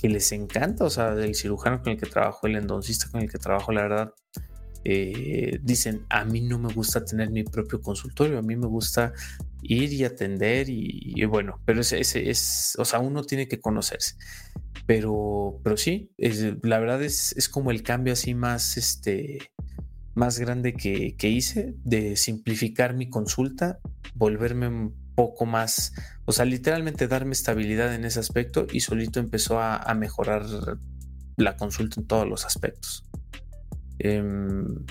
[0.00, 3.30] que les encanta, o sea, del cirujano con el que trabajo, el endoncista con el
[3.30, 4.14] que trabajo, la verdad,
[4.82, 9.12] eh, dicen, a mí no me gusta tener mi propio consultorio, a mí me gusta
[9.62, 14.14] ir y atender y, bueno, pero ese, es, o sea, uno tiene que conocerse.
[14.86, 16.10] Pero, pero sí,
[16.62, 19.38] la verdad es, es, como el cambio así más, este,
[20.14, 23.80] más grande que, que hice de simplificar mi consulta,
[24.14, 25.92] volverme poco más,
[26.24, 30.46] o sea, literalmente darme estabilidad en ese aspecto y solito empezó a, mejorar
[31.36, 33.04] la consulta en todos los aspectos.
[33.98, 34.86] Em,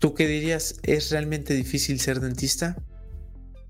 [0.00, 0.80] ¿Tú qué dirías?
[0.82, 2.74] ¿Es realmente difícil ser dentista?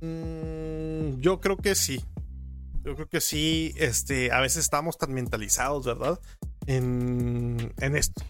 [0.01, 2.03] Mm, yo creo que sí.
[2.83, 3.75] Yo creo que sí.
[3.77, 6.19] Este, a veces estamos tan mentalizados, ¿verdad?
[6.65, 8.25] En, en esto.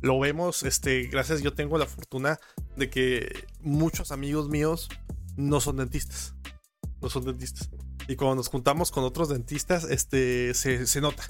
[0.00, 2.38] Lo vemos, este, gracias, yo tengo la fortuna
[2.74, 4.88] de que muchos amigos míos
[5.36, 6.33] no son dentistas
[7.12, 7.70] son dentistas.
[8.08, 11.24] Y cuando nos juntamos con otros dentistas, este, se, nota.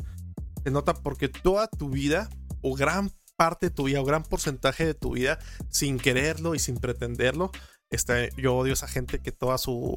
[0.65, 2.29] Se nota porque toda tu vida,
[2.63, 6.59] o gran parte de tu vida, o gran porcentaje de tu vida, sin quererlo y
[6.59, 7.51] sin pretenderlo,
[7.91, 9.97] este, yo odio a esa gente que toda su,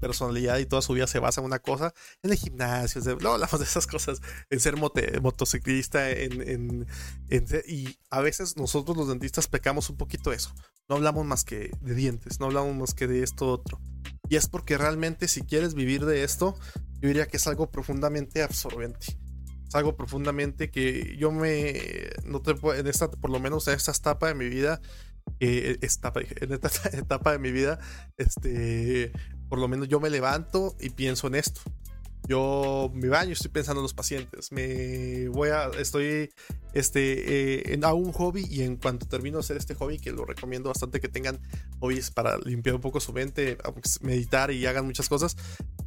[0.00, 1.92] personalidad y toda su vida se basa en una cosa,
[2.22, 4.20] en el gimnasio, no hablamos de esas cosas,
[4.50, 6.86] en ser motociclista, en,
[7.66, 10.54] y a veces nosotros los dentistas pecamos un poquito eso.
[10.88, 13.80] No hablamos más que de dientes, no hablamos más que de esto otro.
[14.32, 16.58] Y es porque realmente si quieres vivir de esto,
[17.02, 19.08] yo diría que es algo profundamente absorbente.
[19.68, 21.74] es algo profundamente que yo me,
[22.24, 24.80] no te en esta, por lo menos en esta etapa de mi vida,
[25.38, 27.78] eh, esta, en esta etapa de mi vida,
[28.16, 29.12] este,
[29.50, 31.60] por lo menos yo me levanto y pienso en esto.
[32.28, 34.52] Yo me baño estoy pensando en los pacientes.
[34.52, 36.30] Me voy a, estoy,
[36.72, 40.12] este, eh, en, a un hobby y en cuanto termino de hacer este hobby, que
[40.12, 41.40] lo recomiendo bastante que tengan
[41.80, 43.58] hobbies para limpiar un poco su mente,
[44.02, 45.36] meditar y hagan muchas cosas,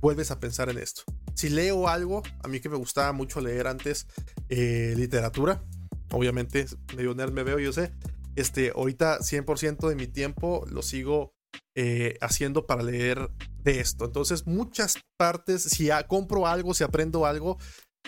[0.01, 1.03] vuelves a pensar en esto.
[1.35, 4.07] Si leo algo, a mí que me gustaba mucho leer antes
[4.49, 5.63] eh, literatura,
[6.11, 6.65] obviamente
[6.95, 7.91] medio nerd me veo, yo sé.
[8.35, 11.34] Este, ahorita 100% de mi tiempo lo sigo
[11.75, 13.29] eh, haciendo para leer
[13.63, 14.05] de esto.
[14.05, 17.57] Entonces, muchas partes, si compro algo, si aprendo algo,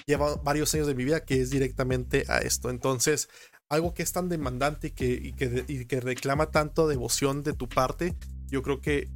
[0.06, 2.70] lleva varios años de mi vida que es directamente a esto.
[2.70, 3.30] Entonces,
[3.70, 7.68] algo que es tan demandante y que, que, y que reclama tanto devoción de tu
[7.68, 8.16] parte,
[8.48, 9.10] yo creo que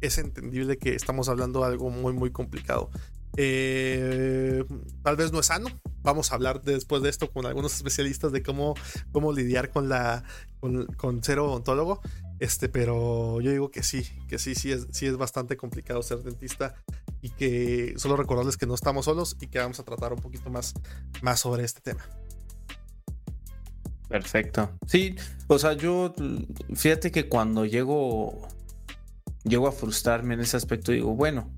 [0.00, 2.90] es entendible que estamos hablando de algo muy, muy complicado.
[3.36, 4.64] Eh,
[5.02, 5.68] tal vez no es sano.
[6.02, 8.74] Vamos a hablar después de esto con algunos especialistas de cómo,
[9.12, 10.24] cómo lidiar con la
[10.60, 12.00] con, con ser odontólogo.
[12.40, 16.18] Este, pero yo digo que sí, que sí, sí es, sí es bastante complicado ser
[16.18, 16.74] dentista
[17.20, 20.50] y que solo recordarles que no estamos solos y que vamos a tratar un poquito
[20.50, 20.74] más,
[21.20, 22.08] más sobre este tema.
[24.08, 24.70] Perfecto.
[24.86, 25.16] Sí,
[25.48, 26.14] o sea, yo
[26.74, 28.48] fíjate que cuando llego
[29.44, 31.50] llego a frustrarme en ese aspecto, digo, bueno,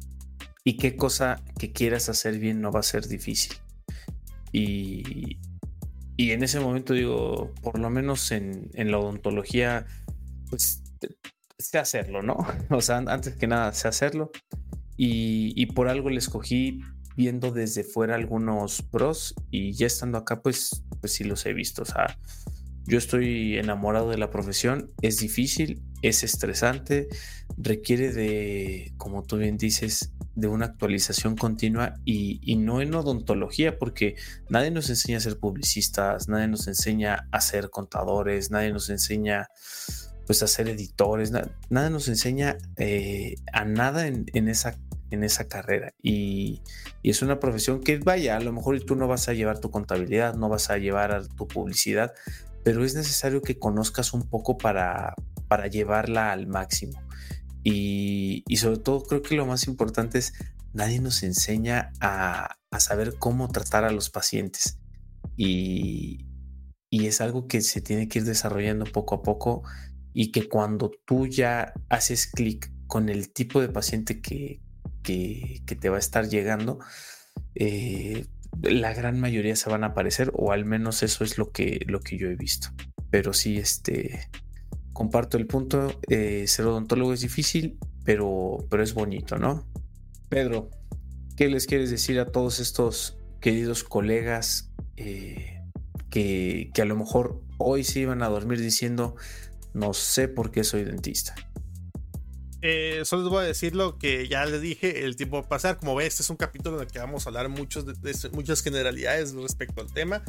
[0.65, 3.55] ¿y qué cosa que quieras hacer bien no va a ser difícil?
[4.53, 5.39] Y,
[6.17, 9.87] y en ese momento digo, por lo menos en, en la odontología
[10.51, 10.83] pues
[11.61, 12.37] sé hacerlo, ¿no?
[12.71, 14.31] O sea, antes que nada sé hacerlo.
[15.03, 16.83] Y, por algo le escogí
[17.17, 21.83] viendo desde fuera algunos pros y ya estando acá, pues, pues sí los he visto.
[21.83, 22.19] O sea,
[22.85, 27.09] yo estoy enamorado de la profesión, es difícil, es estresante,
[27.57, 33.79] requiere de, como tú bien dices, de una actualización continua y, y, no en odontología,
[33.79, 34.17] porque
[34.51, 39.49] nadie nos enseña a ser publicistas, nadie nos enseña a ser contadores, nadie nos enseña
[40.31, 44.79] pues a ser editores, nada nos enseña eh, a nada en, esa,
[45.11, 46.63] en esa carrera y,
[47.03, 50.37] es una profesión que vaya, a lo mejor tú no vas a llevar tu contabilidad,
[50.37, 52.15] no vas a llevar tu publicidad,
[52.63, 55.17] pero es necesario que conozcas un poco para,
[55.49, 57.03] para llevarla al máximo.
[57.65, 60.33] Y, sobre todo creo que lo más importante es,
[60.73, 64.79] nadie nos enseña a, saber cómo tratar a los pacientes.
[65.37, 66.25] Y,
[66.89, 69.65] y es algo que se tiene que ir desarrollando poco a poco
[70.13, 74.61] y que cuando tú ya haces clic con el tipo de paciente que,
[75.03, 76.79] que, te va a estar llegando,
[77.55, 78.27] eh,
[78.63, 82.01] la gran mayoría se van a aparecer, o al menos eso es lo que, lo
[82.01, 82.69] que yo he visto.
[83.11, 84.29] Pero sí, este,
[84.93, 89.67] comparto el punto, eh, ser odontólogo es difícil, pero, pero es bonito, ¿no?
[90.29, 90.71] Pedro,
[91.37, 95.63] ¿qué les quieres decir a todos estos queridos colegas eh,
[96.11, 99.17] que, que a lo mejor hoy se iban a dormir diciendo,
[99.75, 101.35] no sé por qué soy dentista.
[102.63, 105.49] Eh, solo les voy a decir lo que ya les dije, el tiempo va a
[105.49, 105.79] pasar.
[105.79, 108.63] Como ven, este es un capítulo en el que vamos a hablar muchos de, muchas
[108.63, 110.23] generalidades respecto al tema.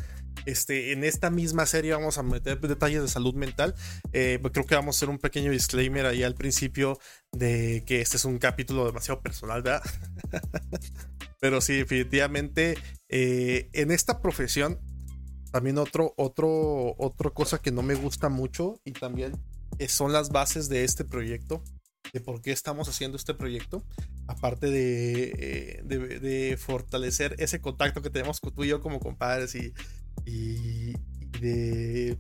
[0.45, 3.75] Este, en esta misma serie vamos a meter detalles de salud mental.
[4.13, 6.99] Eh, pues creo que vamos a hacer un pequeño disclaimer ahí al principio
[7.33, 9.83] de que este es un capítulo demasiado personal, ¿verdad?
[11.41, 12.77] Pero sí, definitivamente
[13.09, 14.79] eh, en esta profesión
[15.52, 19.34] también otro, otro, otra cosa que no me gusta mucho y también
[19.88, 21.64] son las bases de este proyecto,
[22.14, 23.84] de por qué estamos haciendo este proyecto,
[24.28, 29.74] aparte de, eh, de, fortalecer ese contacto que tenemos tú y yo como compadres y,
[30.26, 30.93] y,
[31.39, 32.18] de,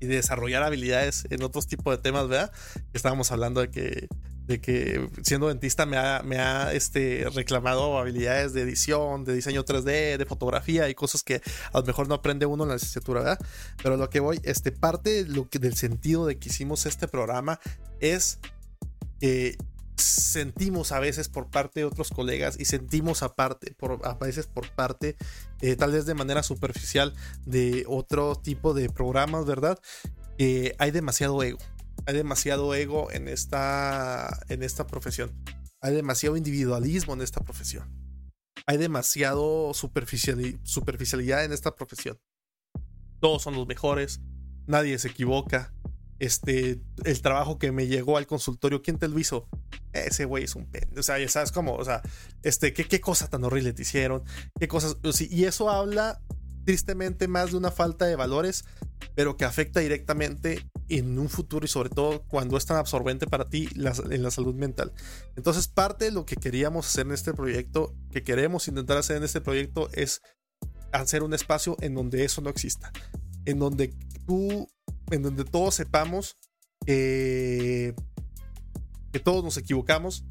[0.00, 2.52] y de desarrollar habilidades en otros tipos de temas, ¿verdad?
[2.92, 4.08] Estábamos hablando de que
[4.48, 9.62] de que siendo dentista me ha, me ha este, reclamado habilidades de edición, de diseño
[9.62, 11.42] 3D, de fotografía y cosas que
[11.72, 13.38] a lo mejor no aprende uno en la licenciatura, ¿verdad?
[13.82, 17.60] Pero lo que voy, este, parte lo que, del sentido de que hicimos este programa
[18.00, 18.38] es
[19.20, 19.58] que
[19.96, 23.22] sentimos a veces por parte de otros colegas y sentimos
[23.76, 25.16] por, a veces por parte,
[25.60, 27.12] eh, tal vez de manera superficial,
[27.44, 29.78] de otro tipo de programas, ¿verdad?
[30.38, 31.58] Que hay demasiado ego
[32.08, 35.30] hay demasiado ego en esta, en esta profesión.
[35.82, 37.86] Hay demasiado individualismo en esta profesión.
[38.66, 42.18] Hay demasiado superficialidad en esta profesión.
[43.20, 44.22] Todos son los mejores.
[44.66, 45.74] Nadie se equivoca.
[46.18, 49.46] Este, el trabajo que me llegó al consultorio, ¿quién te lo hizo?
[49.92, 50.88] Ese güey es un pen.
[50.96, 52.00] O sea, ya sabes cómo, o sea,
[52.42, 54.24] este, ¿qué, qué cosa tan horrible te hicieron?
[54.58, 54.96] ¿Qué cosas?
[55.30, 56.22] y eso habla
[56.68, 58.66] tristemente más de una falta de valores,
[59.14, 63.48] pero que afecta directamente en un futuro y sobre todo cuando es tan absorbente para
[63.48, 64.92] ti en la salud mental.
[65.34, 69.24] Entonces parte de lo que queríamos hacer en este proyecto, que queremos intentar hacer en
[69.24, 70.20] este proyecto es
[70.92, 72.92] hacer un espacio en donde eso no exista.
[73.46, 73.94] En donde
[74.26, 74.68] tú,
[75.10, 76.36] en donde todos sepamos
[76.84, 77.94] que,
[79.10, 80.22] que todos nos equivocamos,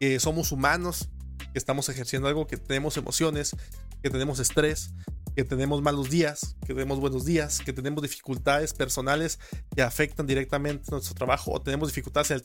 [0.00, 1.10] que somos humanos,
[1.52, 3.54] que estamos ejerciendo algo, que tenemos emociones,
[4.02, 4.94] que tenemos estrés,
[5.34, 9.38] que tenemos malos días, que tenemos buenos días, que tenemos dificultades personales
[9.74, 12.36] que afectan directamente nuestro trabajo o tenemos dificultades en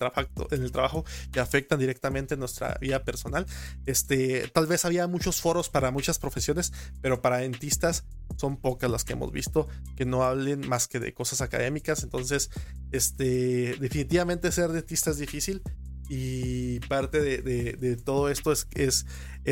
[0.63, 3.45] el, trabajo, que afectan directamente nuestra vida personal.
[3.85, 8.05] Este, tal vez había muchos foros para muchas profesiones, pero para dentistas
[8.37, 12.03] son pocas las que hemos visto que no hablen más que de cosas académicas.
[12.03, 12.49] Entonces,
[12.91, 15.61] este, definitivamente ser dentista es difícil
[16.09, 19.05] y parte de, todo esto es,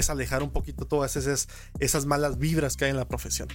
[0.09, 3.47] alejar un poquito todas esas, malas vibras que hay en la profesión.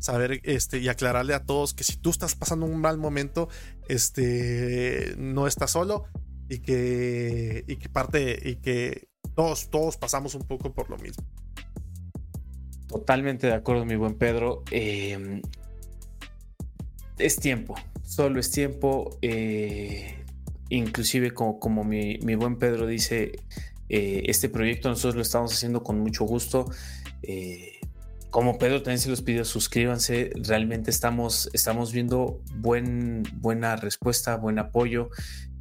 [0.00, 3.48] Saber este, y aclararle a todos que si tú estás pasando un mal momento,
[3.88, 6.04] este, no estás solo
[6.48, 11.24] y que, y que parte y que todos, todos pasamos un poco por lo mismo.
[12.88, 14.62] Totalmente de acuerdo, mi buen Pedro.
[14.70, 15.42] Em,
[17.18, 19.18] es tiempo, solo es tiempo.
[19.22, 20.24] Eh,
[20.68, 23.32] inclusive como, como mi, buen Pedro dice,
[23.88, 26.70] eh, este proyecto nosotros lo estamos haciendo con mucho gusto.
[27.22, 27.80] Eh,
[28.30, 30.30] como Pedro también se los pidió, suscríbanse.
[30.34, 35.10] Realmente estamos, estamos viendo buen, buena respuesta, buen apoyo,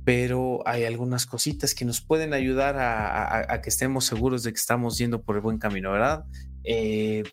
[0.03, 4.97] pero hay algunas cositas que nos pueden ayudar a, que estemos seguros de que estamos
[4.97, 6.25] yendo por el buen camino, ¿verdad?
[6.63, 7.23] Eh,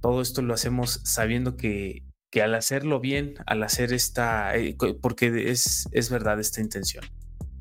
[0.00, 5.50] todo esto lo hacemos sabiendo que que al hacerlo bien, al hacer esta, eh, porque
[5.50, 7.04] es, es verdad esta intención,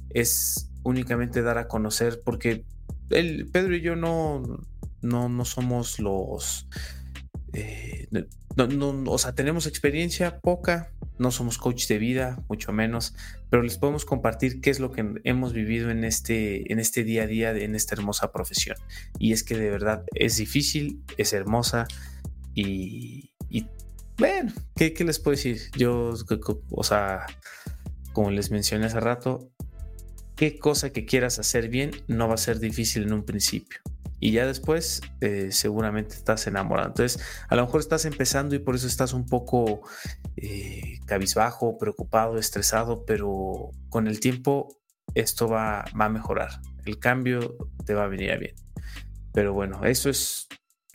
[0.10, 2.66] es únicamente dar a conocer, porque
[3.10, 4.44] el, Pedro y yo no,
[5.02, 6.68] no, no somos los,
[7.54, 13.16] eh, no, o sea, tenemos experiencia poca, no somos coach de vida, mucho menos,
[13.50, 17.24] pero les podemos compartir qué es lo que hemos vivido en este, en este día
[17.24, 18.78] a día, en esta hermosa profesión.
[19.18, 21.88] Y es que de verdad es difícil, es hermosa
[22.54, 23.32] y
[24.18, 25.60] bueno, ¿qué, les puedo decir?
[25.78, 26.14] Yo,
[26.72, 27.26] o sea,
[28.14, 29.52] como les mencioné hace rato,
[30.36, 33.80] qué cosa que quieras hacer bien no va a ser difícil en un principio.
[34.20, 36.88] Y ya después eh, seguramente estás enamorado.
[36.90, 39.82] Entonces, a lo mejor estás empezando y por eso estás un poco
[40.36, 44.80] eh, cabizbajo, preocupado, estresado, pero con el tiempo
[45.14, 46.50] esto va, a mejorar.
[46.86, 48.56] El cambio te va a venir a bien.
[49.34, 50.48] Pero bueno, eso es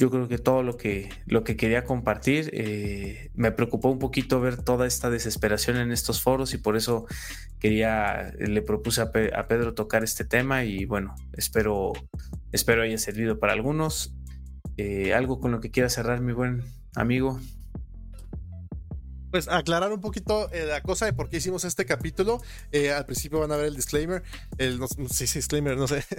[0.02, 2.50] yo creo que todo lo que, lo que quería compartir.
[2.54, 7.06] Eh, me preocupó un poquito ver toda esta desesperación en estos foros y por eso
[7.60, 11.92] quería, le propuse a, Pedro tocar este tema y bueno, espero,
[12.50, 14.16] espero haya servido para algunos.
[14.76, 16.64] Eh, algo con lo que quiera cerrar, mi buen
[16.96, 17.38] amigo
[19.32, 22.42] pues aclarar un poquito eh, la cosa de por qué hicimos este capítulo.
[22.70, 24.22] Eh, al principio van a ver el disclaimer.
[24.58, 26.04] El, no, sí, disclaimer, no sé.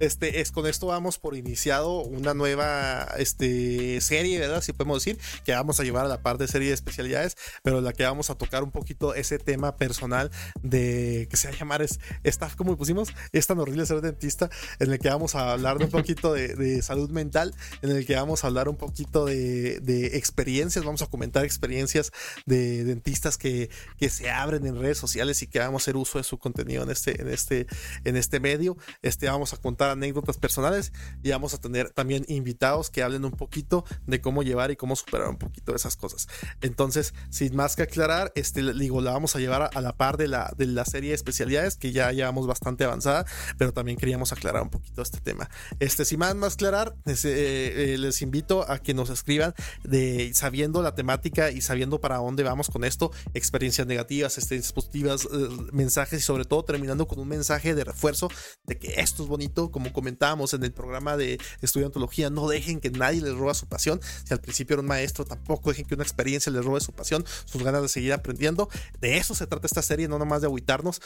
[0.00, 4.62] Este, es con esto vamos por iniciado una nueva este, serie, ¿verdad?
[4.62, 7.80] Si podemos decir, que vamos a llevar a la parte de serie de especialidades, pero
[7.80, 10.30] la que vamos a tocar un poquito ese tema personal
[10.62, 14.50] de que se va a llamar es esta, como pusimos, es tan horrible ser dentista,
[14.78, 18.14] en el que vamos a hablar de un poquito de, salud mental, en el que
[18.14, 22.12] vamos a hablar un poquito de experiencias, vamos a comentar experiencias
[22.48, 26.18] de dentistas que, que, se abren en redes sociales y que vamos a hacer uso
[26.18, 27.66] de su contenido en este, en este,
[28.04, 28.76] en este medio.
[29.02, 30.92] Este, vamos a contar anécdotas personales
[31.22, 34.96] y vamos a tener también invitados que hablen un poquito de cómo llevar y cómo
[34.96, 36.28] superar un poquito esas cosas.
[36.60, 40.28] Entonces, sin más que aclarar, este, digo, la vamos a llevar a, la par de
[40.28, 43.26] la, de la serie de especialidades que ya llevamos bastante avanzada,
[43.58, 45.50] pero también queríamos aclarar un poquito este tema.
[45.80, 50.32] Este, sin más, más aclarar, les, eh, eh, les invito a que nos escriban de
[50.34, 55.48] sabiendo la temática y sabiendo para dónde vamos con esto, experiencias negativas, experiencias positivas, eh,
[55.72, 58.30] mensajes y sobre todo terminando con un mensaje de refuerzo
[58.64, 62.90] de que esto es bonito, como comentábamos en el programa de estudiantología, no dejen que
[62.90, 66.04] nadie les roba su pasión, si al principio era un maestro, tampoco dejen que una
[66.04, 68.68] experiencia les robe su pasión, sus ganas de seguir aprendiendo,
[69.00, 71.00] de eso se trata esta serie, no nomás de agüitarnos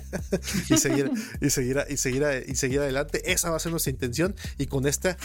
[0.70, 1.10] y seguir
[1.40, 4.86] y seguir y seguir y seguir adelante, esa va a ser nuestra intención y con
[4.86, 5.16] este,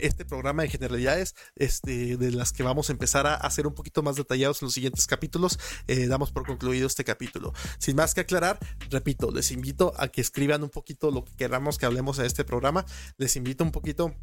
[0.00, 4.02] este programa de generalidades este, de las que vamos a empezar a hacer un poquito
[4.02, 7.52] más detallados en los siguientes capítulos, eh, damos por concluido este capítulo.
[7.78, 8.58] Sin más que aclarar,
[8.90, 12.44] repito, les invito a que escriban un poquito lo que queramos que hablemos en este
[12.44, 12.84] programa.
[13.18, 14.14] Les invito un poquito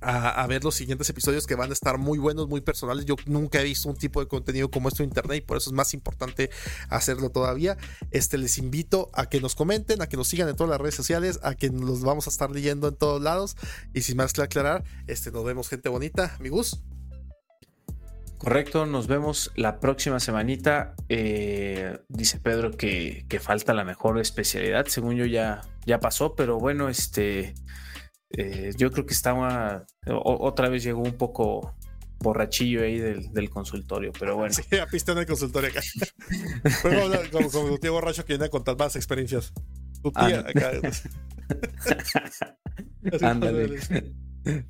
[0.00, 3.04] a, ver los siguientes episodios que van a estar muy buenos, muy personales.
[3.04, 5.70] Yo nunca he visto un tipo de contenido como esto en internet y por eso
[5.70, 6.50] es más importante
[6.88, 7.76] hacerlo todavía.
[8.10, 10.94] Este les invito a que nos comenten, a que nos sigan en todas las redes
[10.94, 13.56] sociales, a que los vamos a estar leyendo en todos lados.
[13.92, 16.82] Y sin más que aclarar, este nos vemos gente bonita, amigos.
[18.40, 20.94] Correcto, nos vemos la próxima semanita.
[21.10, 24.86] Eh, dice Pedro que, falta la mejor especialidad.
[24.86, 27.52] Según yo ya, ya pasó, pero bueno, este
[28.30, 31.76] eh, yo creo que estaba otra vez llegó un poco
[32.20, 34.54] borrachillo ahí del, consultorio, pero bueno.
[34.54, 35.82] Sí, a pista en el consultorio acá.
[37.30, 39.52] como, como, tu tío borracho que viene a contar más experiencias.
[40.02, 40.72] Tu tía acá.
[43.20, 43.78] Ándale.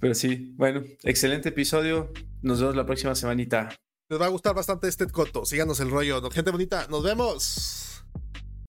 [0.01, 2.13] Pero sí, bueno, excelente episodio.
[2.43, 3.69] Nos vemos la próxima semanita.
[4.09, 5.45] Les va a gustar bastante este coto.
[5.45, 6.31] Síganos el rollo.
[6.31, 7.90] Gente bonita, nos vemos.